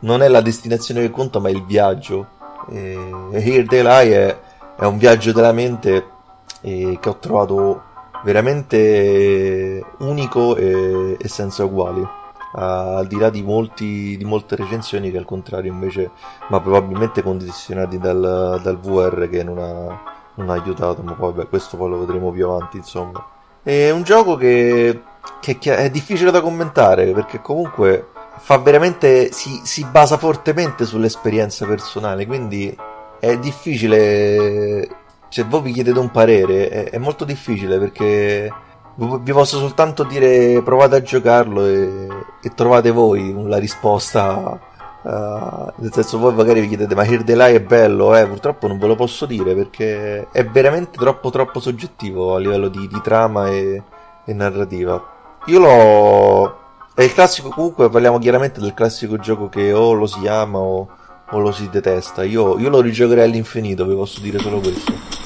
non 0.00 0.22
è 0.22 0.28
la 0.28 0.40
destinazione 0.40 1.00
che 1.00 1.10
conta, 1.10 1.38
ma 1.38 1.48
è 1.48 1.52
il 1.52 1.64
viaggio. 1.64 2.26
E 2.70 2.98
Here 3.32 3.64
They 3.64 3.82
Lie 3.82 4.28
è, 4.28 4.38
è 4.76 4.84
un 4.84 4.98
viaggio 4.98 5.32
della 5.32 5.52
mente 5.52 6.14
che 6.60 6.98
ho 7.02 7.16
trovato 7.18 7.82
veramente 8.24 9.84
unico 9.98 10.56
e, 10.56 11.16
e 11.18 11.28
senza 11.28 11.64
uguali 11.64 12.24
al 12.52 13.06
di 13.06 13.18
là 13.18 13.30
di, 13.30 13.42
molti, 13.42 14.16
di 14.16 14.24
molte 14.24 14.56
recensioni 14.56 15.10
che 15.10 15.18
al 15.18 15.24
contrario 15.24 15.72
invece, 15.72 16.10
ma 16.48 16.60
probabilmente 16.60 17.22
condizionati 17.22 17.98
dal, 17.98 18.60
dal 18.62 18.78
VR 18.78 19.28
che 19.28 19.42
non 19.42 19.58
ha, 19.58 20.02
non 20.34 20.50
ha, 20.50 20.52
aiutato, 20.52 21.02
ma 21.02 21.12
poi 21.12 21.32
beh, 21.32 21.48
questo 21.48 21.76
poi 21.76 21.90
lo 21.90 21.98
vedremo 21.98 22.30
più 22.30 22.48
avanti 22.48 22.78
insomma. 22.78 23.24
È 23.62 23.90
un 23.90 24.02
gioco 24.02 24.36
che, 24.36 25.02
che, 25.40 25.58
è 25.58 25.90
difficile 25.90 26.30
da 26.30 26.40
commentare 26.40 27.12
perché 27.12 27.40
comunque 27.40 28.08
fa 28.38 28.58
veramente, 28.58 29.32
si, 29.32 29.60
si 29.64 29.84
basa 29.90 30.16
fortemente 30.16 30.84
sull'esperienza 30.84 31.66
personale, 31.66 32.26
quindi 32.26 32.76
è 33.18 33.38
difficile, 33.38 34.88
se 35.28 35.42
voi 35.44 35.62
vi 35.62 35.72
chiedete 35.72 35.98
un 35.98 36.10
parere, 36.10 36.68
è, 36.68 36.90
è 36.90 36.98
molto 36.98 37.24
difficile 37.24 37.78
perché 37.78 38.52
vi 38.96 39.32
posso 39.32 39.58
soltanto 39.58 40.04
dire 40.04 40.62
provate 40.62 40.96
a 40.96 41.02
giocarlo 41.02 41.66
e, 41.66 42.08
e 42.42 42.54
trovate 42.54 42.90
voi 42.90 43.34
la 43.46 43.58
risposta. 43.58 44.58
Uh, 45.02 45.70
nel 45.76 45.92
senso, 45.92 46.18
voi 46.18 46.34
magari 46.34 46.60
vi 46.60 46.68
chiedete: 46.68 46.94
Ma 46.94 47.04
Hirdelai 47.04 47.54
è 47.54 47.60
bello? 47.60 48.16
Eh, 48.16 48.26
purtroppo 48.26 48.66
non 48.66 48.78
ve 48.78 48.86
lo 48.86 48.96
posso 48.96 49.26
dire 49.26 49.54
perché 49.54 50.28
è 50.32 50.44
veramente 50.46 50.98
troppo, 50.98 51.30
troppo 51.30 51.60
soggettivo 51.60 52.34
a 52.34 52.38
livello 52.38 52.68
di, 52.68 52.88
di 52.88 53.00
trama 53.02 53.48
e, 53.50 53.82
e, 54.24 54.32
narrativa. 54.32 55.02
Io 55.46 55.58
l'ho. 55.60 56.58
È 56.94 57.02
il 57.02 57.12
classico, 57.12 57.50
comunque 57.50 57.90
parliamo 57.90 58.18
chiaramente 58.18 58.58
del 58.58 58.72
classico 58.72 59.18
gioco 59.18 59.50
che 59.50 59.70
o 59.72 59.92
lo 59.92 60.06
si 60.06 60.26
ama 60.26 60.58
o, 60.58 60.88
o 61.30 61.38
lo 61.38 61.52
si 61.52 61.68
detesta. 61.68 62.24
Io, 62.24 62.58
io 62.58 62.70
lo 62.70 62.80
rigiocherei 62.80 63.24
all'infinito, 63.24 63.84
vi 63.84 63.94
posso 63.94 64.20
dire 64.20 64.38
solo 64.38 64.60
questo. 64.60 65.25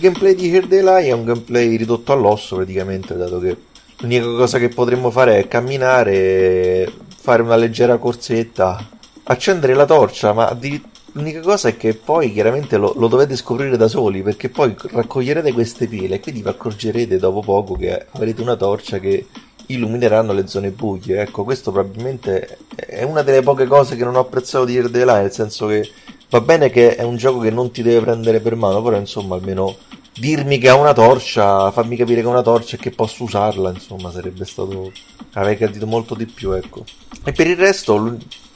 Gameplay 0.00 0.34
di 0.34 0.52
Here 0.52 0.66
Day 0.66 1.08
è 1.08 1.12
un 1.12 1.24
gameplay 1.24 1.76
ridotto 1.76 2.12
all'osso 2.12 2.56
praticamente, 2.56 3.16
dato 3.16 3.38
che 3.38 3.56
l'unica 3.98 4.24
cosa 4.24 4.58
che 4.58 4.70
potremmo 4.70 5.10
fare 5.10 5.38
è 5.38 5.46
camminare, 5.46 6.90
fare 7.16 7.42
una 7.42 7.56
leggera 7.56 7.98
corsetta, 7.98 8.88
accendere 9.24 9.74
la 9.74 9.84
torcia, 9.84 10.32
ma 10.32 10.52
di... 10.58 10.82
l'unica 11.12 11.40
cosa 11.40 11.68
è 11.68 11.76
che 11.76 11.94
poi 11.94 12.32
chiaramente 12.32 12.78
lo, 12.78 12.94
lo, 12.96 13.08
dovete 13.08 13.36
scoprire 13.36 13.76
da 13.76 13.88
soli, 13.88 14.22
perché 14.22 14.48
poi 14.48 14.74
raccoglierete 14.76 15.52
queste 15.52 15.86
pile 15.86 16.16
e 16.16 16.20
quindi 16.20 16.42
vi 16.42 16.48
accorgerete 16.48 17.18
dopo 17.18 17.40
poco 17.40 17.74
che 17.74 18.06
avrete 18.12 18.40
una 18.40 18.56
torcia 18.56 18.98
che 18.98 19.26
illumineranno 19.66 20.32
le 20.32 20.46
zone 20.46 20.70
buie. 20.70 21.20
Ecco, 21.20 21.44
questo 21.44 21.70
probabilmente 21.70 22.58
è 22.74 23.02
una 23.02 23.22
delle 23.22 23.42
poche 23.42 23.66
cose 23.66 23.96
che 23.96 24.04
non 24.04 24.16
ho 24.16 24.20
apprezzato 24.20 24.64
di 24.64 24.76
Here 24.76 24.90
Day 24.90 25.04
nel 25.04 25.30
senso 25.30 25.66
che 25.66 25.88
va 26.30 26.40
bene 26.40 26.70
che 26.70 26.96
è 26.96 27.02
un 27.02 27.16
gioco 27.16 27.40
che 27.40 27.50
non 27.50 27.70
ti 27.70 27.82
deve 27.82 28.00
prendere 28.00 28.40
per 28.40 28.54
mano, 28.54 28.80
però 28.82 28.96
insomma 28.96 29.34
almeno 29.34 29.76
dirmi 30.14 30.58
che 30.58 30.68
ha 30.68 30.76
una 30.76 30.92
torcia, 30.92 31.70
farmi 31.70 31.96
capire 31.96 32.20
che 32.20 32.26
ha 32.26 32.30
una 32.30 32.42
torcia 32.42 32.76
e 32.76 32.78
che 32.78 32.90
posso 32.90 33.24
usarla, 33.24 33.70
insomma, 33.70 34.10
sarebbe 34.10 34.44
stato 34.44 34.92
avrei 35.32 35.56
gradito 35.56 35.86
molto 35.86 36.14
di 36.14 36.26
più, 36.26 36.52
ecco. 36.52 36.84
E 37.24 37.32
per 37.32 37.46
il 37.46 37.56
resto 37.56 37.94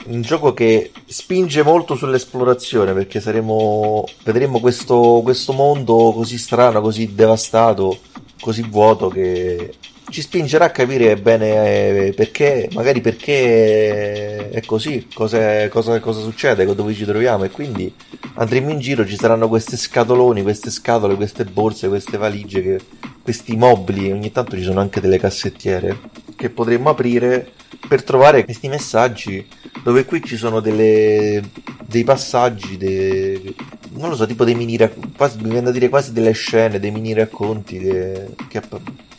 un 0.07 0.21
gioco 0.21 0.53
che 0.53 0.93
spinge 1.07 1.63
molto 1.63 1.95
sull'esplorazione 1.95 2.93
perché 2.93 3.21
saremo 3.21 4.05
vedremo 4.23 4.61
questo, 4.61 5.21
questo 5.23 5.53
mondo 5.53 6.13
così 6.15 6.37
strano, 6.37 6.81
così 6.81 7.15
devastato, 7.15 7.99
così 8.41 8.63
vuoto 8.63 9.09
che 9.09 9.73
ci 10.11 10.21
spingerà 10.21 10.67
a 10.67 10.71
capire 10.71 11.17
bene 11.17 12.07
eh, 12.07 12.13
perché, 12.15 12.69
magari 12.73 13.01
perché 13.01 14.51
è 14.51 14.63
così, 14.65 15.09
cosa, 15.13 15.69
cosa, 15.69 15.99
cosa 16.01 16.21
succede, 16.21 16.65
dove 16.75 16.95
ci 16.95 17.05
troviamo 17.05 17.45
e 17.45 17.51
quindi 17.51 17.93
andremo 18.35 18.71
in 18.71 18.79
giro, 18.79 19.07
ci 19.07 19.17
saranno 19.17 19.49
queste 19.49 19.77
scatoloni, 19.77 20.43
queste 20.43 20.71
scatole, 20.71 21.17
queste 21.17 21.45
borse, 21.45 21.89
queste 21.89 22.17
valigie, 22.17 22.63
che, 22.63 22.81
questi 23.23 23.57
mobili, 23.57 24.13
ogni 24.13 24.31
tanto 24.31 24.57
ci 24.57 24.63
sono 24.63 24.81
anche 24.81 25.01
delle 25.01 25.19
cassettiere 25.19 25.99
che 26.37 26.51
potremmo 26.51 26.91
aprire 26.91 27.53
per 27.89 28.03
trovare 28.03 28.45
questi 28.45 28.69
messaggi 28.69 29.47
dove 29.83 30.05
qui 30.05 30.23
ci 30.23 30.37
sono 30.37 30.61
delle, 30.61 31.43
dei 31.87 32.05
passaggi, 32.05 32.77
dei, 32.77 33.55
non 33.93 34.11
lo 34.11 34.17
so, 34.17 34.27
tipo 34.27 34.45
dei 34.45 34.55
mini 34.55 34.77
racconti, 34.77 35.43
mi 35.43 35.51
viene 35.51 35.63
da 35.63 35.71
dire 35.71 35.89
quasi 35.89 36.13
delle 36.13 36.33
scene, 36.33 36.79
dei 36.79 36.91
mini 36.91 37.13
racconti 37.13 37.79
che, 37.79 38.29
che 38.49 38.59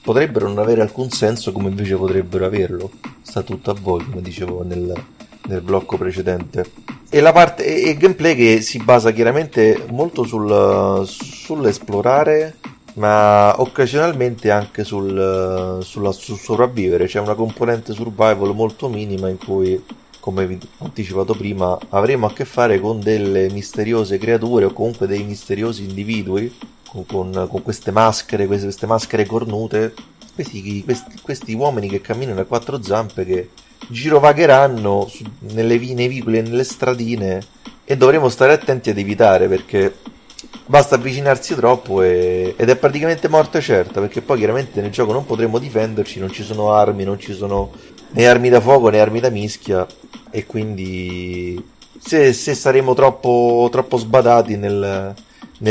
potrebbero 0.05 0.47
non 0.47 0.59
avere 0.59 0.81
alcun 0.81 1.09
senso 1.09 1.51
come 1.51 1.69
invece 1.69 1.95
potrebbero 1.95 2.45
averlo. 2.45 2.91
Sta 3.23 3.41
tutto 3.41 3.71
a 3.71 3.75
voi, 3.81 4.05
come 4.05 4.21
dicevo 4.21 4.63
nel, 4.63 4.93
nel 5.47 5.61
blocco 5.61 5.97
precedente. 5.97 6.69
E 7.09 7.21
la 7.21 7.31
parte 7.31 7.65
e, 7.65 7.89
e 7.89 7.97
gameplay 7.97 8.35
che 8.35 8.61
si 8.61 8.77
basa 8.77 9.11
chiaramente 9.11 9.83
molto 9.89 10.23
sul, 10.23 11.03
sull'esplorare, 11.07 12.57
ma 12.93 13.59
occasionalmente 13.59 14.51
anche 14.51 14.83
sul, 14.83 15.79
sulla, 15.81 16.11
sul 16.11 16.37
sopravvivere. 16.37 17.07
C'è 17.07 17.19
una 17.19 17.33
componente 17.33 17.91
survival 17.93 18.53
molto 18.53 18.87
minima 18.87 19.27
in 19.27 19.39
cui 19.39 19.83
come 20.19 20.47
vi 20.47 20.57
ho 20.79 20.85
anticipato 20.85 21.35
prima, 21.35 21.77
avremo 21.89 22.25
a 22.25 22.33
che 22.33 22.45
fare 22.45 22.79
con 22.79 22.99
delle 22.99 23.47
misteriose 23.51 24.17
creature 24.17 24.65
o 24.65 24.73
comunque 24.73 25.05
dei 25.05 25.23
misteriosi 25.23 25.83
individui 25.83 26.51
con, 27.05 27.47
con 27.49 27.61
queste 27.61 27.91
maschere, 27.91 28.45
queste, 28.47 28.65
queste, 28.65 28.85
maschere 28.85 29.25
cornute, 29.25 29.93
questi, 30.33 30.83
questi, 30.83 31.19
questi, 31.21 31.53
uomini 31.53 31.87
che 31.89 32.01
camminano 32.01 32.41
a 32.41 32.45
quattro 32.45 32.81
zampe 32.81 33.25
che 33.25 33.49
girovagheranno 33.87 35.07
su, 35.07 35.23
nelle, 35.51 35.77
nei 35.77 36.07
vicoli 36.07 36.37
e 36.37 36.41
nelle 36.41 36.63
stradine 36.63 37.41
e 37.83 37.97
dovremo 37.97 38.29
stare 38.29 38.53
attenti 38.53 38.89
ad 38.89 38.97
evitare 38.97 39.47
perché 39.47 39.93
basta 40.65 40.95
avvicinarsi 40.95 41.53
troppo 41.55 42.01
e, 42.01 42.55
ed 42.57 42.69
è 42.69 42.75
praticamente 42.75 43.27
morte 43.27 43.61
certa 43.61 43.99
perché 43.99 44.21
poi 44.21 44.37
chiaramente 44.39 44.81
nel 44.81 44.91
gioco 44.91 45.13
non 45.13 45.25
potremo 45.25 45.59
difenderci, 45.59 46.19
non 46.19 46.31
ci 46.31 46.43
sono 46.43 46.71
armi, 46.71 47.03
non 47.03 47.19
ci 47.19 47.33
sono 47.33 47.71
né 48.11 48.27
armi 48.27 48.49
da 48.49 48.61
fuoco 48.61 48.89
né 48.89 48.99
armi 48.99 49.19
da 49.19 49.29
mischia 49.29 49.85
e 50.31 50.45
quindi 50.45 51.63
se, 51.99 52.33
se 52.33 52.53
saremo 52.53 52.93
troppo, 52.93 53.67
troppo 53.71 53.97
sbadati 53.97 54.57
nel, 54.57 55.13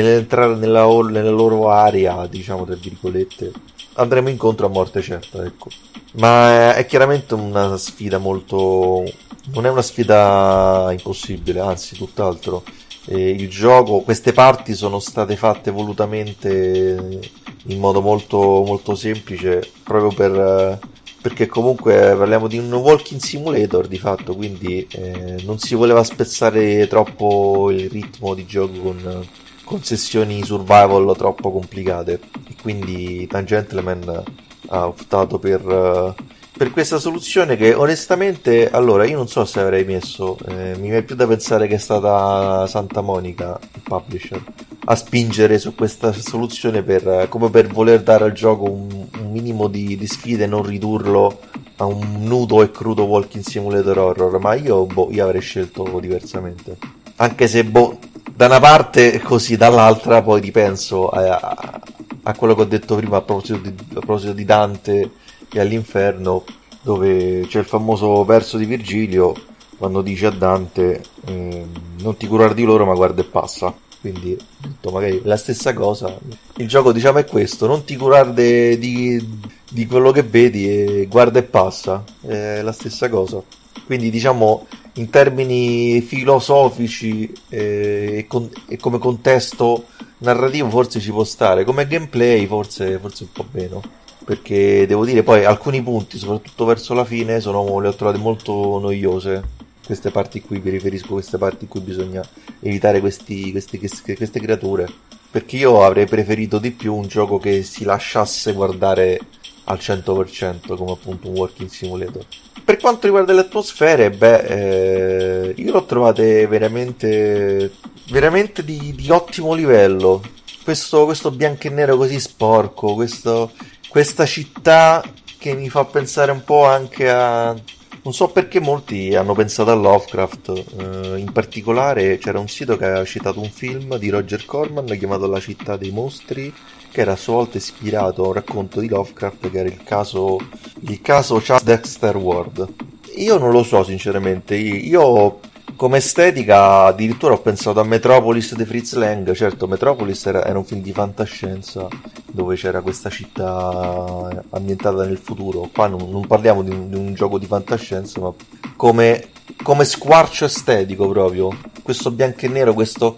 nell'entrare 0.00 0.56
nella, 0.56 0.86
nella 0.86 1.30
loro 1.30 1.70
area, 1.70 2.26
diciamo 2.26 2.64
tra 2.64 2.74
virgolette, 2.74 3.52
andremo 3.94 4.28
incontro 4.28 4.66
a 4.66 4.70
morte 4.70 5.00
certa, 5.00 5.44
ecco. 5.44 5.68
Ma 6.14 6.74
è, 6.74 6.74
è 6.74 6.86
chiaramente 6.86 7.34
una 7.34 7.76
sfida 7.76 8.18
molto... 8.18 9.04
non 9.52 9.66
è 9.66 9.70
una 9.70 9.82
sfida 9.82 10.88
impossibile, 10.90 11.60
anzi, 11.60 11.96
tutt'altro. 11.96 12.64
E 13.06 13.30
il 13.30 13.48
gioco, 13.48 14.00
queste 14.00 14.32
parti 14.32 14.74
sono 14.74 14.98
state 14.98 15.36
fatte 15.36 15.70
volutamente 15.70 17.20
in 17.66 17.78
modo 17.78 18.00
molto, 18.00 18.38
molto 18.66 18.94
semplice, 18.94 19.62
proprio 19.82 20.10
per, 20.12 20.78
perché 21.20 21.46
comunque 21.46 22.14
parliamo 22.16 22.48
di 22.48 22.58
un 22.58 22.72
walking 22.72 23.20
simulator 23.20 23.86
di 23.86 23.98
fatto, 23.98 24.34
quindi 24.34 24.86
eh, 24.90 25.36
non 25.44 25.58
si 25.58 25.74
voleva 25.74 26.02
spezzare 26.02 26.86
troppo 26.88 27.70
il 27.70 27.88
ritmo 27.90 28.34
di 28.34 28.46
gioco 28.46 28.78
con, 28.80 29.26
con 29.64 29.82
sessioni 29.82 30.44
survival 30.44 31.16
troppo 31.16 31.50
complicate. 31.50 32.20
E 32.48 32.54
quindi 32.60 33.26
Tangentleman 33.26 34.22
ha 34.68 34.86
optato 34.86 35.38
per 35.38 36.14
per 36.56 36.70
questa 36.70 37.00
soluzione 37.00 37.56
che 37.56 37.74
onestamente 37.74 38.70
allora 38.70 39.04
io 39.04 39.16
non 39.16 39.26
so 39.26 39.44
se 39.44 39.58
avrei 39.58 39.84
messo 39.84 40.38
eh, 40.46 40.76
mi 40.76 40.82
viene 40.82 41.02
più 41.02 41.16
da 41.16 41.26
pensare 41.26 41.66
che 41.66 41.74
è 41.74 41.78
stata 41.78 42.64
Santa 42.68 43.00
Monica 43.00 43.58
il 43.74 43.80
publisher 43.82 44.40
a 44.84 44.94
spingere 44.94 45.58
su 45.58 45.74
questa 45.74 46.12
soluzione 46.12 46.84
per, 46.84 47.26
come 47.28 47.50
per 47.50 47.66
voler 47.66 48.02
dare 48.02 48.24
al 48.24 48.32
gioco 48.32 48.70
un, 48.70 48.86
un 49.18 49.32
minimo 49.32 49.66
di, 49.66 49.96
di 49.96 50.06
sfide 50.06 50.44
e 50.44 50.46
non 50.46 50.62
ridurlo 50.62 51.40
a 51.76 51.86
un 51.86 52.18
nudo 52.20 52.62
e 52.62 52.70
crudo 52.70 53.02
walking 53.02 53.42
simulator 53.42 53.98
horror 53.98 54.38
ma 54.38 54.54
io, 54.54 54.86
boh, 54.86 55.08
io 55.10 55.24
avrei 55.24 55.40
scelto 55.40 55.98
diversamente 55.98 56.76
anche 57.16 57.48
se 57.48 57.64
boh, 57.64 57.98
da 58.34 58.46
una 58.46 58.60
parte 58.60 59.20
così 59.20 59.56
dall'altra 59.56 60.22
poi 60.22 60.40
ripenso 60.40 61.08
a, 61.08 61.80
a, 62.22 62.34
quello 62.34 62.54
che 62.54 62.62
ho 62.62 62.66
detto 62.66 62.96
prima 62.96 63.18
a 63.18 63.22
proposito 63.22 63.58
di, 63.58 63.68
a 63.68 64.00
proposito 64.00 64.32
di 64.32 64.44
Dante 64.44 65.10
e 65.52 65.60
all'inferno 65.60 66.44
dove 66.82 67.46
c'è 67.46 67.60
il 67.60 67.64
famoso 67.64 68.24
verso 68.24 68.58
di 68.58 68.64
Virgilio 68.64 69.34
quando 69.76 70.02
dice 70.02 70.26
a 70.26 70.30
Dante 70.30 71.02
eh, 71.26 71.66
non 71.98 72.16
ti 72.16 72.26
curare 72.26 72.54
di 72.54 72.64
loro 72.64 72.84
ma 72.86 72.94
guarda 72.94 73.22
e 73.22 73.24
passa. 73.24 73.74
Quindi 74.00 74.36
detto, 74.58 74.90
magari 74.90 75.22
la 75.24 75.36
stessa 75.36 75.72
cosa. 75.72 76.14
Il 76.56 76.68
gioco 76.68 76.92
diciamo 76.92 77.18
è 77.18 77.24
questo 77.24 77.66
non 77.66 77.84
ti 77.84 77.96
curare 77.96 78.34
de, 78.34 78.78
di, 78.78 79.40
di 79.70 79.86
quello 79.86 80.10
che 80.10 80.22
vedi 80.22 80.68
e 80.68 81.06
guarda 81.08 81.38
e 81.38 81.42
passa 81.42 82.04
è 82.20 82.60
la 82.62 82.72
stessa 82.72 83.08
cosa. 83.08 83.42
Quindi 83.86 84.10
diciamo 84.10 84.66
in 84.94 85.10
termini 85.10 86.00
filosofici 86.00 87.32
eh, 87.48 88.18
e, 88.18 88.26
con, 88.26 88.48
e, 88.68 88.76
come 88.76 88.98
contesto 88.98 89.86
narrativo 90.18 90.70
forse 90.70 91.00
ci 91.00 91.10
può 91.10 91.24
stare 91.24 91.64
come 91.64 91.86
gameplay 91.86 92.46
forse, 92.46 92.98
forse 92.98 93.24
un 93.24 93.32
po' 93.32 93.46
meno 93.50 93.82
perché 94.24 94.86
devo 94.86 95.04
dire 95.04 95.22
poi 95.22 95.44
alcuni 95.44 95.82
punti, 95.82 96.18
soprattutto 96.18 96.64
verso 96.64 96.94
la 96.94 97.04
fine, 97.04 97.40
sono, 97.40 97.78
le 97.78 97.88
ho 97.88 97.94
trovate 97.94 98.18
molto 98.18 98.78
noiose. 98.80 99.62
Queste 99.84 100.10
parti 100.10 100.40
qui, 100.40 100.60
mi 100.64 100.70
riferisco 100.70 101.08
a 101.08 101.12
queste 101.12 101.36
parti 101.36 101.64
in 101.64 101.70
cui 101.70 101.80
bisogna 101.80 102.26
evitare 102.60 103.00
questi, 103.00 103.50
questi, 103.50 103.78
queste, 103.78 104.16
queste 104.16 104.40
creature. 104.40 104.88
Perché 105.30 105.56
io 105.56 105.84
avrei 105.84 106.06
preferito 106.06 106.58
di 106.58 106.70
più 106.70 106.94
un 106.94 107.06
gioco 107.06 107.38
che 107.38 107.62
si 107.62 107.84
lasciasse 107.84 108.52
guardare 108.52 109.20
al 109.64 109.78
100% 109.80 110.76
come 110.76 110.92
appunto 110.92 111.28
un 111.28 111.36
working 111.36 111.68
simulator. 111.68 112.24
Per 112.64 112.78
quanto 112.78 113.06
riguarda 113.06 113.32
le 113.32 113.40
atmosfere, 113.40 114.10
beh, 114.10 114.38
eh, 114.38 115.54
io 115.56 115.72
l'ho 115.72 115.84
trovate 115.84 116.46
veramente, 116.46 117.72
veramente 118.08 118.64
di, 118.64 118.94
di 118.94 119.10
ottimo 119.10 119.52
livello. 119.54 120.22
Questo, 120.62 121.04
questo 121.04 121.30
bianco 121.30 121.66
e 121.66 121.70
nero 121.70 121.96
così 121.96 122.18
sporco, 122.18 122.94
questo, 122.94 123.52
questa 123.88 124.24
città 124.24 125.02
che 125.38 125.54
mi 125.54 125.68
fa 125.68 125.84
pensare 125.84 126.30
un 126.32 126.42
po' 126.42 126.64
anche 126.64 127.10
a... 127.10 127.54
Non 128.04 128.12
so 128.12 128.28
perché 128.28 128.60
molti 128.60 129.14
hanno 129.14 129.32
pensato 129.32 129.70
a 129.70 129.74
Lovecraft, 129.74 130.48
uh, 130.48 131.16
in 131.16 131.30
particolare 131.32 132.18
c'era 132.18 132.38
un 132.38 132.48
sito 132.48 132.76
che 132.76 132.84
aveva 132.84 133.04
citato 133.06 133.40
un 133.40 133.48
film 133.48 133.96
di 133.96 134.10
Roger 134.10 134.44
Corman 134.44 134.84
chiamato 134.98 135.26
La 135.26 135.40
città 135.40 135.78
dei 135.78 135.90
mostri, 135.90 136.52
che 136.90 137.00
era 137.00 137.12
a 137.12 137.16
sua 137.16 137.36
volta 137.36 137.56
ispirato 137.56 138.24
a 138.24 138.26
un 138.26 138.32
racconto 138.34 138.80
di 138.80 138.88
Lovecraft 138.90 139.50
che 139.50 139.58
era 139.58 139.68
il 139.70 139.82
caso, 139.82 140.36
il 140.80 141.00
caso 141.00 141.40
Charles 141.42 141.64
Dexter 141.64 142.14
Ward. 142.18 142.68
Io 143.16 143.38
non 143.38 143.52
lo 143.52 143.62
so 143.62 143.82
sinceramente, 143.82 144.54
io 144.54 145.40
come 145.76 145.98
estetica 145.98 146.84
addirittura 146.84 147.34
ho 147.34 147.40
pensato 147.40 147.80
a 147.80 147.84
Metropolis 147.84 148.54
di 148.54 148.64
Fritz 148.64 148.94
Lang, 148.94 149.32
certo 149.32 149.66
Metropolis 149.66 150.26
era, 150.26 150.44
era 150.44 150.58
un 150.58 150.64
film 150.64 150.80
di 150.80 150.92
fantascienza 150.92 151.88
dove 152.26 152.56
c'era 152.56 152.80
questa 152.80 153.10
città 153.10 154.44
ambientata 154.50 155.04
nel 155.04 155.18
futuro, 155.18 155.68
qua 155.72 155.86
non, 155.86 156.10
non 156.10 156.26
parliamo 156.26 156.62
di 156.62 156.70
un, 156.70 156.88
di 156.88 156.96
un, 156.96 157.14
gioco 157.14 157.38
di 157.38 157.46
fantascienza 157.46 158.20
ma 158.20 158.32
come, 158.76 159.28
come, 159.62 159.84
squarcio 159.84 160.44
estetico 160.44 161.08
proprio, 161.08 161.56
questo 161.82 162.10
bianco 162.10 162.46
e 162.46 162.48
nero, 162.48 162.74
questa 162.74 163.14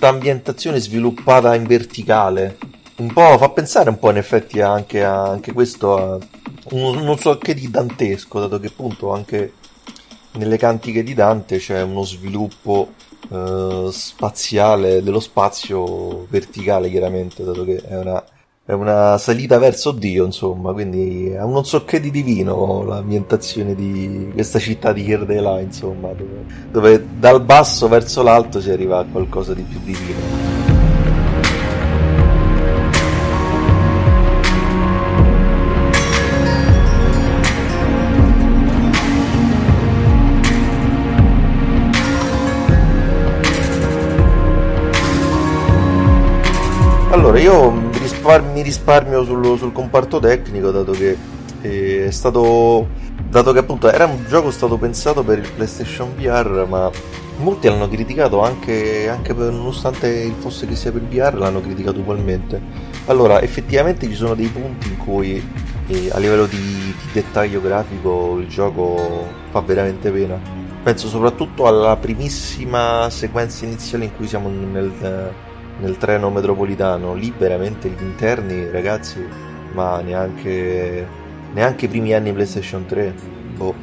ambientazione 0.00 0.78
sviluppata 0.78 1.54
in 1.54 1.64
verticale, 1.64 2.58
un 2.96 3.12
po' 3.12 3.36
fa 3.38 3.48
pensare 3.50 3.90
un 3.90 3.98
po' 3.98 4.10
in 4.10 4.16
effetti 4.16 4.60
anche, 4.60 5.04
a, 5.04 5.28
anche 5.28 5.52
questo 5.52 5.96
a 5.96 6.18
un, 6.70 7.02
non 7.02 7.18
so 7.18 7.38
che 7.38 7.54
di 7.54 7.70
dantesco, 7.70 8.40
dato 8.40 8.58
che 8.58 8.68
appunto 8.68 9.12
anche 9.12 9.52
nelle 10.36 10.56
cantiche 10.56 11.02
di 11.02 11.14
Dante 11.14 11.58
c'è 11.58 11.82
uno 11.82 12.02
sviluppo 12.02 12.90
eh, 13.28 13.88
spaziale 13.90 15.02
dello 15.02 15.20
spazio 15.20 16.26
verticale 16.28 16.90
chiaramente 16.90 17.44
dato 17.44 17.64
che 17.64 17.76
è 17.76 17.96
una, 17.96 18.24
è 18.64 18.72
una 18.72 19.18
salita 19.18 19.58
verso 19.58 19.92
Dio 19.92 20.24
insomma. 20.24 20.72
Quindi 20.72 21.34
ha 21.36 21.44
un 21.44 21.52
non 21.52 21.64
so 21.64 21.84
che 21.84 22.00
di 22.00 22.10
divino 22.10 22.82
l'ambientazione 22.84 23.74
di 23.74 24.30
questa 24.32 24.58
città 24.58 24.92
di 24.92 25.02
Hirdela 25.02 25.60
insomma 25.60 26.08
dove, 26.12 26.44
dove 26.70 27.06
dal 27.18 27.42
basso 27.42 27.88
verso 27.88 28.22
l'alto 28.22 28.60
si 28.60 28.70
arriva 28.70 28.98
a 28.98 29.04
qualcosa 29.04 29.54
di 29.54 29.62
più 29.62 29.80
divino 29.80 30.55
Allora, 47.36 47.52
io 47.52 47.70
mi, 47.70 47.98
rispar- 47.98 48.50
mi 48.50 48.62
risparmio 48.62 49.22
sul, 49.22 49.58
sul, 49.58 49.70
comparto 49.70 50.18
tecnico, 50.18 50.70
dato 50.70 50.92
che 50.92 51.14
eh, 51.60 52.06
è 52.06 52.10
stato. 52.10 52.88
Dato 53.28 53.52
che 53.52 53.58
appunto 53.58 53.90
era 53.90 54.06
un 54.06 54.24
gioco 54.26 54.50
stato 54.50 54.78
pensato 54.78 55.22
per 55.22 55.38
il 55.38 55.50
PlayStation 55.54 56.14
VR, 56.16 56.64
ma 56.66 56.90
molti 57.38 57.68
l'hanno 57.68 57.88
criticato 57.88 58.40
anche, 58.40 59.08
anche 59.10 59.34
per, 59.34 59.52
nonostante 59.52 60.32
fosse 60.38 60.66
che 60.66 60.74
sia 60.76 60.90
per 60.90 61.02
VR, 61.02 61.34
l'hanno 61.34 61.60
criticato 61.60 61.98
ugualmente. 61.98 62.58
Allora, 63.06 63.42
effettivamente 63.42 64.06
ci 64.06 64.14
sono 64.14 64.34
dei 64.34 64.48
punti 64.48 64.88
in 64.88 64.96
cui 64.96 65.46
eh, 65.88 66.08
a 66.12 66.18
livello 66.18 66.46
di, 66.46 66.56
di 66.56 67.12
dettaglio 67.12 67.60
grafico 67.60 68.38
il 68.38 68.48
gioco 68.48 69.26
fa 69.50 69.60
veramente 69.60 70.10
pena. 70.10 70.40
Penso 70.82 71.08
soprattutto 71.08 71.66
alla 71.66 71.96
primissima 71.96 73.10
sequenza 73.10 73.66
iniziale 73.66 74.04
in 74.04 74.16
cui 74.16 74.26
siamo 74.26 74.48
nel 74.48 74.90
nel 75.78 75.96
treno 75.98 76.30
metropolitano, 76.30 77.14
lì 77.14 77.32
veramente 77.36 77.88
gli 77.88 78.02
interni, 78.02 78.70
ragazzi, 78.70 79.24
ma 79.72 80.00
neanche, 80.00 81.06
neanche 81.52 81.84
i 81.84 81.88
primi 81.88 82.14
anni 82.14 82.32
PlayStation 82.32 82.86
3. 82.86 83.14
Boh, 83.56 83.74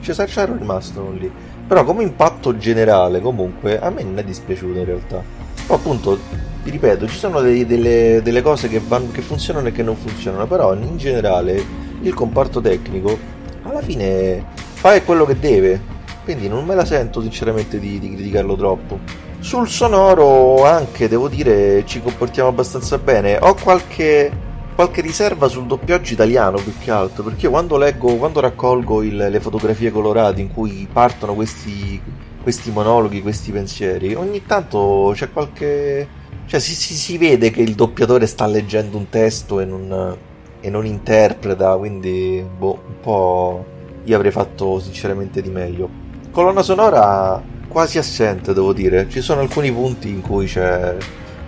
ci 0.00 0.12
c'ero 0.12 0.56
rimasto 0.56 1.12
lì. 1.12 1.30
Però 1.66 1.84
come 1.84 2.02
impatto 2.02 2.56
generale, 2.56 3.20
comunque, 3.20 3.78
a 3.78 3.90
me 3.90 4.02
non 4.02 4.18
è 4.18 4.24
dispiaciuto 4.24 4.78
in 4.78 4.84
realtà. 4.84 5.22
Poi 5.66 5.76
appunto, 5.76 6.18
vi 6.62 6.70
ripeto, 6.70 7.06
ci 7.06 7.16
sono 7.16 7.40
dei, 7.40 7.64
delle, 7.64 8.20
delle, 8.22 8.42
cose 8.42 8.68
che, 8.68 8.80
van, 8.86 9.10
che 9.12 9.22
funzionano 9.22 9.68
e 9.68 9.72
che 9.72 9.82
non 9.82 9.96
funzionano, 9.96 10.46
però 10.46 10.74
in 10.74 10.96
generale 10.96 11.62
il 12.02 12.12
comparto 12.14 12.60
tecnico 12.60 13.16
alla 13.62 13.82
fine 13.82 14.44
fa 14.54 15.00
quello 15.02 15.24
che 15.24 15.38
deve. 15.38 15.98
Quindi 16.24 16.48
non 16.48 16.64
me 16.64 16.74
la 16.74 16.84
sento 16.84 17.22
sinceramente 17.22 17.78
di, 17.78 17.98
di 17.98 18.14
criticarlo 18.14 18.56
troppo. 18.56 19.28
Sul 19.40 19.68
sonoro 19.68 20.66
anche 20.66 21.08
devo 21.08 21.26
dire 21.26 21.84
ci 21.86 22.02
comportiamo 22.02 22.50
abbastanza 22.50 22.98
bene. 22.98 23.38
Ho 23.40 23.54
qualche, 23.54 24.30
qualche 24.74 25.00
riserva 25.00 25.48
sul 25.48 25.66
doppiaggio 25.66 26.12
italiano 26.12 26.58
più 26.58 26.74
che 26.78 26.90
altro, 26.90 27.24
perché 27.24 27.48
quando 27.48 27.78
leggo, 27.78 28.14
quando 28.16 28.40
raccolgo 28.40 29.02
il, 29.02 29.16
le 29.16 29.40
fotografie 29.40 29.90
colorate 29.90 30.42
in 30.42 30.52
cui 30.52 30.86
partono 30.92 31.34
questi, 31.34 32.00
questi 32.42 32.70
monologhi, 32.70 33.22
questi 33.22 33.50
pensieri, 33.50 34.14
ogni 34.14 34.44
tanto 34.44 35.12
c'è 35.14 35.32
qualche... 35.32 36.06
cioè 36.44 36.60
si, 36.60 36.74
si, 36.74 36.92
si 36.92 37.16
vede 37.16 37.50
che 37.50 37.62
il 37.62 37.74
doppiatore 37.74 38.26
sta 38.26 38.46
leggendo 38.46 38.98
un 38.98 39.08
testo 39.08 39.58
e 39.58 39.64
non, 39.64 40.16
e 40.60 40.70
non 40.70 40.84
interpreta, 40.84 41.74
quindi 41.76 42.44
boh, 42.58 42.78
un 42.86 43.00
po' 43.00 43.64
io 44.04 44.16
avrei 44.16 44.32
fatto 44.32 44.78
sinceramente 44.80 45.40
di 45.40 45.48
meglio. 45.48 45.88
Colonna 46.30 46.62
sonora 46.62 47.58
quasi 47.70 47.98
assente, 47.98 48.52
devo 48.52 48.72
dire. 48.72 49.08
Ci 49.08 49.20
sono 49.20 49.40
alcuni 49.40 49.72
punti 49.72 50.08
in 50.08 50.20
cui 50.20 50.46
c'è, 50.46 50.96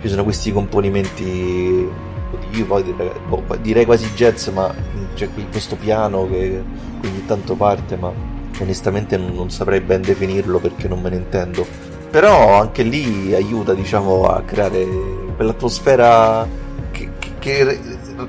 ci 0.01 0.07
sono 0.07 0.23
questi 0.23 0.51
componimenti, 0.53 1.87
io 2.51 2.65
poi 2.65 2.83
direi, 2.83 3.11
boh, 3.27 3.43
direi 3.61 3.85
quasi 3.85 4.09
jazz, 4.13 4.47
ma 4.47 4.73
c'è 5.13 5.27
questo 5.51 5.75
piano 5.75 6.27
che 6.29 6.63
ogni 7.03 7.25
tanto 7.25 7.55
parte, 7.55 7.97
ma 7.97 8.11
onestamente 8.59 9.17
non, 9.17 9.33
non 9.35 9.51
saprei 9.51 9.81
ben 9.81 10.01
definirlo 10.01 10.59
perché 10.59 10.87
non 10.87 11.01
me 11.01 11.09
ne 11.09 11.17
intendo. 11.17 11.67
Però 12.09 12.59
anche 12.59 12.83
lì 12.83 13.33
aiuta, 13.33 13.73
diciamo, 13.73 14.23
a 14.23 14.41
creare 14.43 14.87
quell'atmosfera 15.35 16.47
che, 16.91 17.09
che 17.39 17.79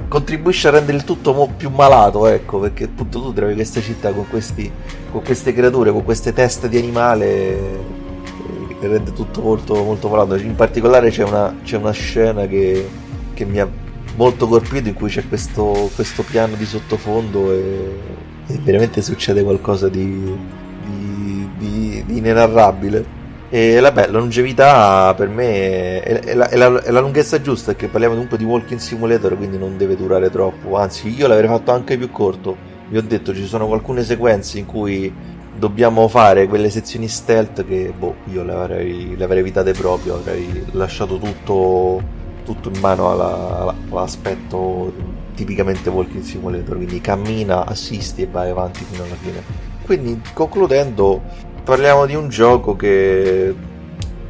contribuisce 0.08 0.68
a 0.68 0.72
rendere 0.72 0.96
il 0.96 1.04
tutto 1.04 1.48
più 1.56 1.70
malato, 1.70 2.26
ecco, 2.26 2.58
perché 2.58 2.84
appunto 2.84 3.20
tu 3.20 3.32
trovi 3.32 3.54
questa 3.54 3.80
città 3.80 4.12
con, 4.12 4.28
questi, 4.28 4.70
con 5.10 5.22
queste 5.22 5.52
creature, 5.52 5.90
con 5.92 6.04
queste 6.04 6.32
teste 6.32 6.68
di 6.68 6.78
animale 6.78 7.26
eh, 7.26 8.76
che 8.80 8.86
rende 8.88 9.12
tutto 9.12 9.40
molto, 9.40 9.74
molto 9.82 10.08
malato. 10.08 10.36
In 10.36 10.54
particolare 10.54 11.10
c'è 11.10 11.24
una, 11.24 11.54
c'è 11.62 11.76
una 11.76 11.92
scena 11.92 12.46
che, 12.46 12.88
che, 13.34 13.44
mi 13.44 13.60
ha 13.60 13.68
molto 14.16 14.46
colpito 14.46 14.88
in 14.88 14.94
cui 14.94 15.08
c'è 15.08 15.26
questo, 15.28 15.90
questo 15.94 16.22
piano 16.22 16.54
di 16.56 16.64
sottofondo 16.64 17.52
e, 17.52 17.98
e, 18.46 18.58
veramente 18.62 19.02
succede 19.02 19.42
qualcosa 19.42 19.88
di, 19.88 20.36
di, 20.86 21.48
di, 21.58 22.04
di 22.06 22.16
inenarrabile. 22.18 23.13
E 23.54 23.78
vabbè, 23.78 24.06
la 24.06 24.18
longevità 24.18 25.14
per 25.16 25.28
me 25.28 26.02
è, 26.02 26.18
è, 26.24 26.34
la, 26.34 26.48
è, 26.48 26.56
la, 26.56 26.82
è, 26.82 26.90
la, 26.90 26.98
lunghezza 26.98 27.40
giusta, 27.40 27.70
perché 27.70 27.86
parliamo 27.86 28.14
comunque 28.14 28.36
di 28.36 28.42
walking 28.42 28.80
simulator, 28.80 29.36
quindi 29.36 29.58
non 29.58 29.76
deve 29.76 29.94
durare 29.94 30.28
troppo. 30.28 30.76
Anzi, 30.76 31.14
io 31.16 31.28
l'avrei 31.28 31.46
fatto 31.46 31.70
anche 31.70 31.96
più 31.96 32.10
corto. 32.10 32.56
Vi 32.88 32.96
ho 32.96 33.02
detto, 33.02 33.32
ci 33.32 33.46
sono 33.46 33.72
alcune 33.72 34.02
sequenze 34.02 34.58
in 34.58 34.66
cui 34.66 35.14
dobbiamo 35.56 36.08
fare 36.08 36.48
quelle 36.48 36.68
sezioni 36.68 37.06
stealth 37.06 37.64
che, 37.64 37.92
boh, 37.96 38.16
io 38.32 38.42
le 38.42 38.52
avrei, 38.54 39.16
le 39.16 39.22
avrei 39.22 39.38
evitate 39.38 39.70
proprio, 39.70 40.16
avrei 40.16 40.64
lasciato 40.72 41.16
tutto, 41.18 42.02
tutto 42.44 42.70
in 42.74 42.80
mano 42.80 43.12
alla, 43.12 43.72
all'aspetto 43.88 44.92
tipicamente 45.36 45.90
walking 45.90 46.24
simulator, 46.24 46.74
quindi 46.74 47.00
cammina, 47.00 47.64
assisti 47.66 48.22
e 48.22 48.26
vai 48.28 48.50
avanti 48.50 48.82
fino 48.82 49.04
alla 49.04 49.14
fine. 49.14 49.42
Quindi, 49.84 50.20
concludendo, 50.32 51.52
parliamo 51.64 52.06
di 52.06 52.14
un 52.14 52.28
gioco 52.28 52.76
che... 52.76 53.54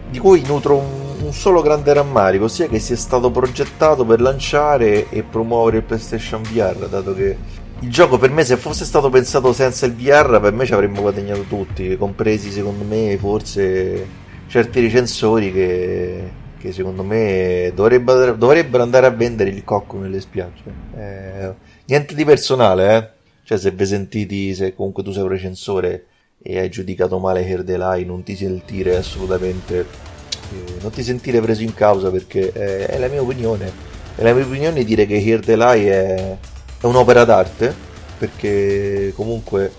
di 0.09 0.19
cui 0.19 0.43
nutro 0.47 0.77
un, 0.77 1.05
un 1.25 1.33
solo 1.33 1.63
grande 1.63 1.93
rammarico, 1.93 2.45
ossia 2.45 2.69
che 2.69 2.79
sia 2.79 2.97
stato 2.97 3.31
progettato 3.31 4.05
per 4.05 4.21
lanciare 4.21 5.09
e 5.11 5.23
promuovere 5.23 5.79
il 5.79 5.83
PlayStation 5.83 6.43
VR, 6.43 6.89
dato 6.89 7.15
che 7.15 7.37
il 7.81 7.91
gioco 7.91 8.19
per 8.19 8.31
me 8.31 8.45
se 8.45 8.57
fosse 8.57 8.85
stato 8.85 9.11
pensato 9.11 9.53
senza 9.53 9.85
il 9.85 9.95
VR 9.95 10.41
per 10.41 10.53
me 10.53 10.65
ci 10.65 10.73
avremmo 10.73 11.01
guadagnato 11.01 11.43
tutti, 11.43 11.97
compresi 11.97 12.51
secondo 12.51 12.85
me 12.85 13.17
forse 13.19 14.07
certi 14.47 14.81
recensori 14.81 15.53
che, 15.53 16.31
che 16.59 16.73
secondo 16.73 17.03
me 17.03 17.73
dovrebbero, 17.75 18.35
dovrebbero, 18.35 18.83
andare 18.83 19.07
a 19.07 19.11
vendere 19.11 19.51
il 19.51 19.65
cocco 19.65 19.99
nelle 19.99 20.21
spiagge. 20.21 20.63
Eh, 20.97 21.53
niente 21.87 22.15
di 22.15 22.25
personale, 22.25 22.97
eh? 22.97 23.09
Cioè 23.43 23.59
se 23.59 23.73
vi 23.73 23.85
sentiti, 23.85 24.55
se 24.55 24.75
comunque 24.75 25.03
tu 25.03 25.11
sei 25.11 25.23
un 25.23 25.29
recensore 25.29 26.07
e 26.47 26.59
hai 26.59 26.69
giudicato 26.69 27.19
male 27.19 27.47
Herdelai, 27.47 28.05
non 28.05 28.23
ti 28.23 28.37
sentire 28.37 28.97
assolutamente, 28.97 29.79
eh, 29.81 30.75
non 30.83 30.91
ti 30.91 31.03
sentire 31.03 31.41
preso 31.41 31.63
in 31.63 31.73
causa 31.73 32.11
perché 32.11 32.53
è, 32.53 32.87
è 32.87 32.99
la 32.99 33.09
mia 33.09 33.23
opinione. 33.23 33.73
È 34.15 34.23
la 34.23 34.35
mia 34.35 34.45
opinione 34.45 34.85
dire 34.85 35.07
che 35.07 35.25
Herdelai 35.25 35.87
è, 35.87 36.37
è 36.81 36.85
un'opera 36.85 37.25
d'arte 37.25 37.75
perché 38.19 39.13
comunque 39.17 39.73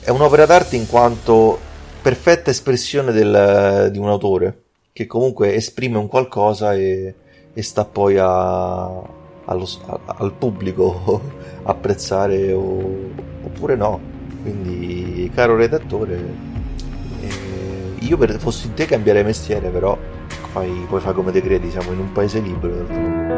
è 0.00 0.10
un'opera 0.10 0.44
d'arte 0.44 0.74
in 0.74 0.88
quanto 0.88 1.56
perfetta 2.02 2.50
espressione 2.50 3.12
del, 3.12 3.88
di 3.92 3.98
un 3.98 4.08
autore 4.08 4.62
che 4.92 5.06
comunque 5.06 5.54
esprime 5.54 5.98
un 5.98 6.08
qualcosa 6.08 6.74
e, 6.74 7.14
e 7.54 7.62
sta 7.62 7.84
poi 7.84 8.18
a, 8.18 8.86
allo, 9.44 9.68
a, 9.86 10.00
al 10.06 10.32
pubblico 10.32 11.20
apprezzare 11.62 12.52
o, 12.52 12.98
oppure 13.44 13.76
no 13.76 14.11
quindi, 14.42 15.30
caro 15.34 15.56
redattore, 15.56 16.16
eh, 17.20 17.94
io 18.00 18.16
per 18.16 18.38
fossi 18.38 18.66
in 18.66 18.74
te 18.74 18.86
cambierei 18.86 19.24
mestiere, 19.24 19.70
però 19.70 19.96
fai, 20.50 20.84
puoi 20.88 21.00
fare 21.00 21.14
come 21.14 21.32
te 21.32 21.40
credi, 21.40 21.70
siamo 21.70 21.92
in 21.92 22.00
un 22.00 22.12
paese 22.12 22.40
libero. 22.40 23.30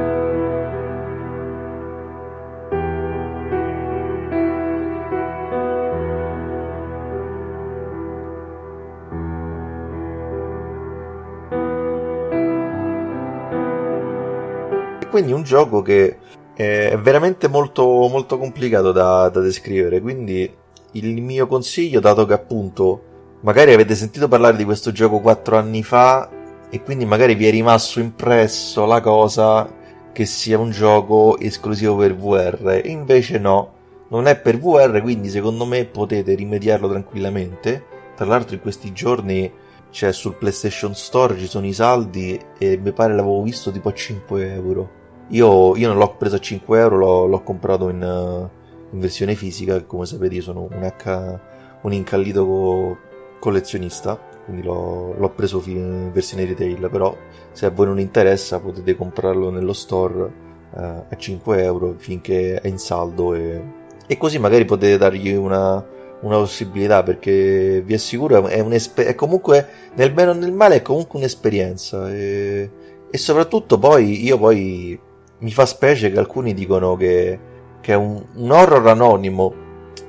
quindi 15.14 15.30
un 15.30 15.44
gioco 15.44 15.80
che 15.80 16.16
è 16.54 16.98
veramente 17.00 17.46
molto, 17.46 17.84
molto 17.84 18.36
complicato 18.36 18.90
da, 18.90 19.28
da 19.28 19.38
descrivere, 19.38 20.00
quindi 20.00 20.52
il 20.94 21.22
mio 21.22 21.46
consiglio, 21.46 22.00
dato 22.00 22.26
che 22.26 22.32
appunto 22.32 23.02
magari 23.40 23.72
avete 23.72 23.94
sentito 23.94 24.28
parlare 24.28 24.56
di 24.56 24.64
questo 24.64 24.90
gioco 24.90 25.20
quattro 25.20 25.58
anni 25.58 25.82
fa 25.82 26.28
e 26.70 26.82
quindi 26.82 27.04
magari 27.04 27.34
vi 27.34 27.46
è 27.46 27.50
rimasto 27.50 28.00
impresso 28.00 28.86
la 28.86 29.00
cosa 29.00 29.70
che 30.12 30.24
sia 30.24 30.58
un 30.58 30.70
gioco 30.70 31.38
esclusivo 31.38 31.96
per 31.96 32.14
VR, 32.14 32.80
e 32.84 32.88
invece 32.88 33.38
no, 33.38 33.72
non 34.08 34.26
è 34.26 34.36
per 34.36 34.58
VR, 34.58 35.00
quindi 35.02 35.28
secondo 35.28 35.64
me 35.64 35.84
potete 35.84 36.34
rimediarlo 36.34 36.88
tranquillamente. 36.88 37.84
Tra 38.14 38.24
l'altro 38.26 38.54
in 38.54 38.60
questi 38.60 38.92
giorni 38.92 39.50
c'è 39.90 40.12
sul 40.12 40.34
PlayStation 40.34 40.94
Store, 40.94 41.36
ci 41.36 41.46
sono 41.46 41.66
i 41.66 41.72
saldi 41.72 42.40
e 42.58 42.76
mi 42.76 42.92
pare 42.92 43.14
l'avevo 43.14 43.42
visto 43.42 43.70
tipo 43.72 43.88
a 43.88 43.92
5 43.92 44.52
euro. 44.52 44.90
Io, 45.28 45.76
io 45.76 45.88
non 45.88 45.98
l'ho 45.98 46.14
preso 46.16 46.36
a 46.36 46.40
5 46.40 46.78
euro, 46.78 46.96
l'ho, 46.96 47.26
l'ho 47.26 47.42
comprato 47.42 47.88
in... 47.88 48.50
In 48.94 49.00
versione 49.00 49.34
fisica, 49.34 49.82
come 49.82 50.06
sapete 50.06 50.36
io 50.36 50.42
sono 50.42 50.68
un, 50.70 50.82
H, 50.84 51.40
un 51.82 51.92
incallito 51.92 52.96
collezionista, 53.40 54.16
quindi 54.44 54.62
l'ho, 54.62 55.14
l'ho 55.18 55.30
preso 55.30 55.60
in 55.66 56.12
versione 56.12 56.44
retail, 56.44 56.88
però 56.88 57.16
se 57.50 57.66
a 57.66 57.70
voi 57.70 57.86
non 57.86 57.98
interessa 57.98 58.60
potete 58.60 58.94
comprarlo 58.94 59.50
nello 59.50 59.72
store 59.72 60.32
eh, 60.76 60.80
a 60.80 61.16
5 61.16 61.62
euro 61.62 61.94
finché 61.96 62.60
è 62.60 62.68
in 62.68 62.78
saldo 62.78 63.34
e, 63.34 63.62
e 64.06 64.16
così 64.16 64.38
magari 64.38 64.64
potete 64.64 64.96
dargli 64.96 65.32
una, 65.32 65.84
una 66.20 66.36
possibilità 66.36 67.02
perché 67.02 67.82
vi 67.84 67.94
assicuro 67.94 68.46
è, 68.46 68.64
è 68.64 69.14
comunque 69.16 69.68
nel 69.94 70.12
bene 70.12 70.30
o 70.30 70.34
nel 70.34 70.52
male 70.52 70.76
è 70.76 70.82
comunque 70.82 71.18
un'esperienza 71.18 72.12
e, 72.12 72.70
e 73.10 73.18
soprattutto 73.18 73.76
poi 73.76 74.24
io 74.24 74.38
poi 74.38 74.98
mi 75.38 75.50
fa 75.50 75.66
specie 75.66 76.10
che 76.10 76.18
alcuni 76.18 76.54
dicono 76.54 76.96
che 76.96 77.52
che 77.84 77.92
è 77.92 77.96
un, 77.96 78.24
un 78.34 78.50
horror 78.50 78.88
anonimo. 78.88 79.52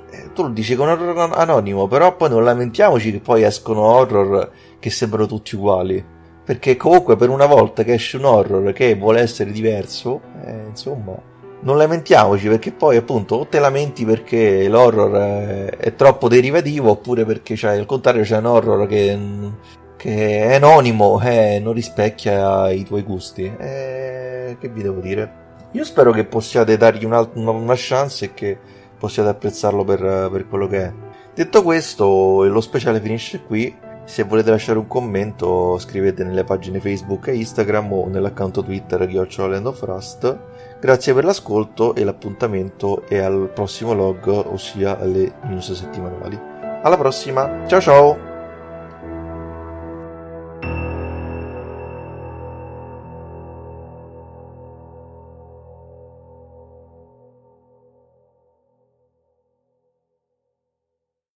Eh, 0.09 0.31
tu 0.33 0.43
lo 0.43 0.49
dici 0.49 0.75
con 0.75 0.87
horror 0.87 1.33
anonimo, 1.33 1.87
però 1.87 2.15
poi 2.15 2.29
non 2.29 2.45
lamentiamoci 2.45 3.11
che 3.11 3.19
poi 3.19 3.43
escono 3.43 3.81
horror 3.81 4.49
che 4.79 4.89
sembrano 4.89 5.27
tutti 5.27 5.55
uguali. 5.55 6.03
Perché 6.45 6.77
comunque 6.77 7.17
per 7.17 7.29
una 7.29 7.45
volta 7.47 7.83
che 7.83 7.93
esce 7.93 8.17
un 8.17 8.25
horror 8.25 8.71
che 8.71 8.95
vuole 8.95 9.19
essere 9.19 9.51
diverso, 9.51 10.21
eh, 10.45 10.67
insomma, 10.69 11.19
non 11.61 11.77
lamentiamoci 11.77 12.47
perché 12.47 12.71
poi 12.71 12.95
appunto 12.95 13.35
o 13.35 13.47
te 13.47 13.59
lamenti 13.59 14.05
perché 14.05 14.67
l'horror 14.69 15.15
è, 15.15 15.65
è 15.77 15.95
troppo 15.95 16.27
derivativo 16.29 16.91
oppure 16.91 17.25
perché 17.25 17.55
c'è 17.55 17.75
al 17.75 17.87
contrario 17.87 18.21
c'è 18.21 18.37
un 18.37 18.45
horror 18.45 18.87
che, 18.87 19.19
che 19.97 20.43
è 20.43 20.55
anonimo 20.55 21.19
e 21.21 21.55
eh, 21.55 21.59
non 21.59 21.73
rispecchia 21.73 22.69
i 22.71 22.83
tuoi 22.85 23.01
gusti. 23.01 23.51
Eh, 23.57 24.55
che 24.59 24.69
vi 24.69 24.83
devo 24.83 25.01
dire? 25.01 25.44
Io 25.75 25.83
spero 25.83 26.11
che 26.13 26.23
possiate 26.23 26.77
dargli 26.77 27.03
una, 27.03 27.29
una 27.33 27.73
chance 27.75 28.23
e 28.23 28.33
che 28.33 28.57
possiate 28.97 29.27
apprezzarlo 29.27 29.83
per, 29.83 30.29
per 30.31 30.47
quello 30.47 30.67
che 30.67 30.83
è. 30.83 30.93
Detto 31.33 31.63
questo, 31.63 32.45
lo 32.45 32.61
speciale 32.61 33.01
finisce 33.01 33.43
qui. 33.43 33.75
Se 34.05 34.23
volete 34.23 34.51
lasciare 34.51 34.79
un 34.79 34.87
commento, 34.87 35.77
scrivete 35.77 36.23
nelle 36.23 36.45
pagine 36.45 36.79
Facebook 36.79 37.27
e 37.27 37.35
Instagram 37.35 37.91
o 37.91 38.07
nell'account 38.07 38.63
Twitter 38.63 39.01
Land 39.01 39.65
of 39.65 39.81
Rust. 39.81 40.39
Grazie 40.79 41.13
per 41.13 41.25
l'ascolto 41.25 41.93
e 41.93 42.05
l'appuntamento 42.05 43.05
è 43.09 43.17
al 43.17 43.51
prossimo 43.53 43.93
log, 43.93 44.27
ossia 44.27 44.97
alle 44.97 45.33
news 45.43 45.73
settimanali. 45.73 46.39
Alla 46.83 46.97
prossima, 46.97 47.67
ciao 47.67 47.81
ciao! 47.81 48.34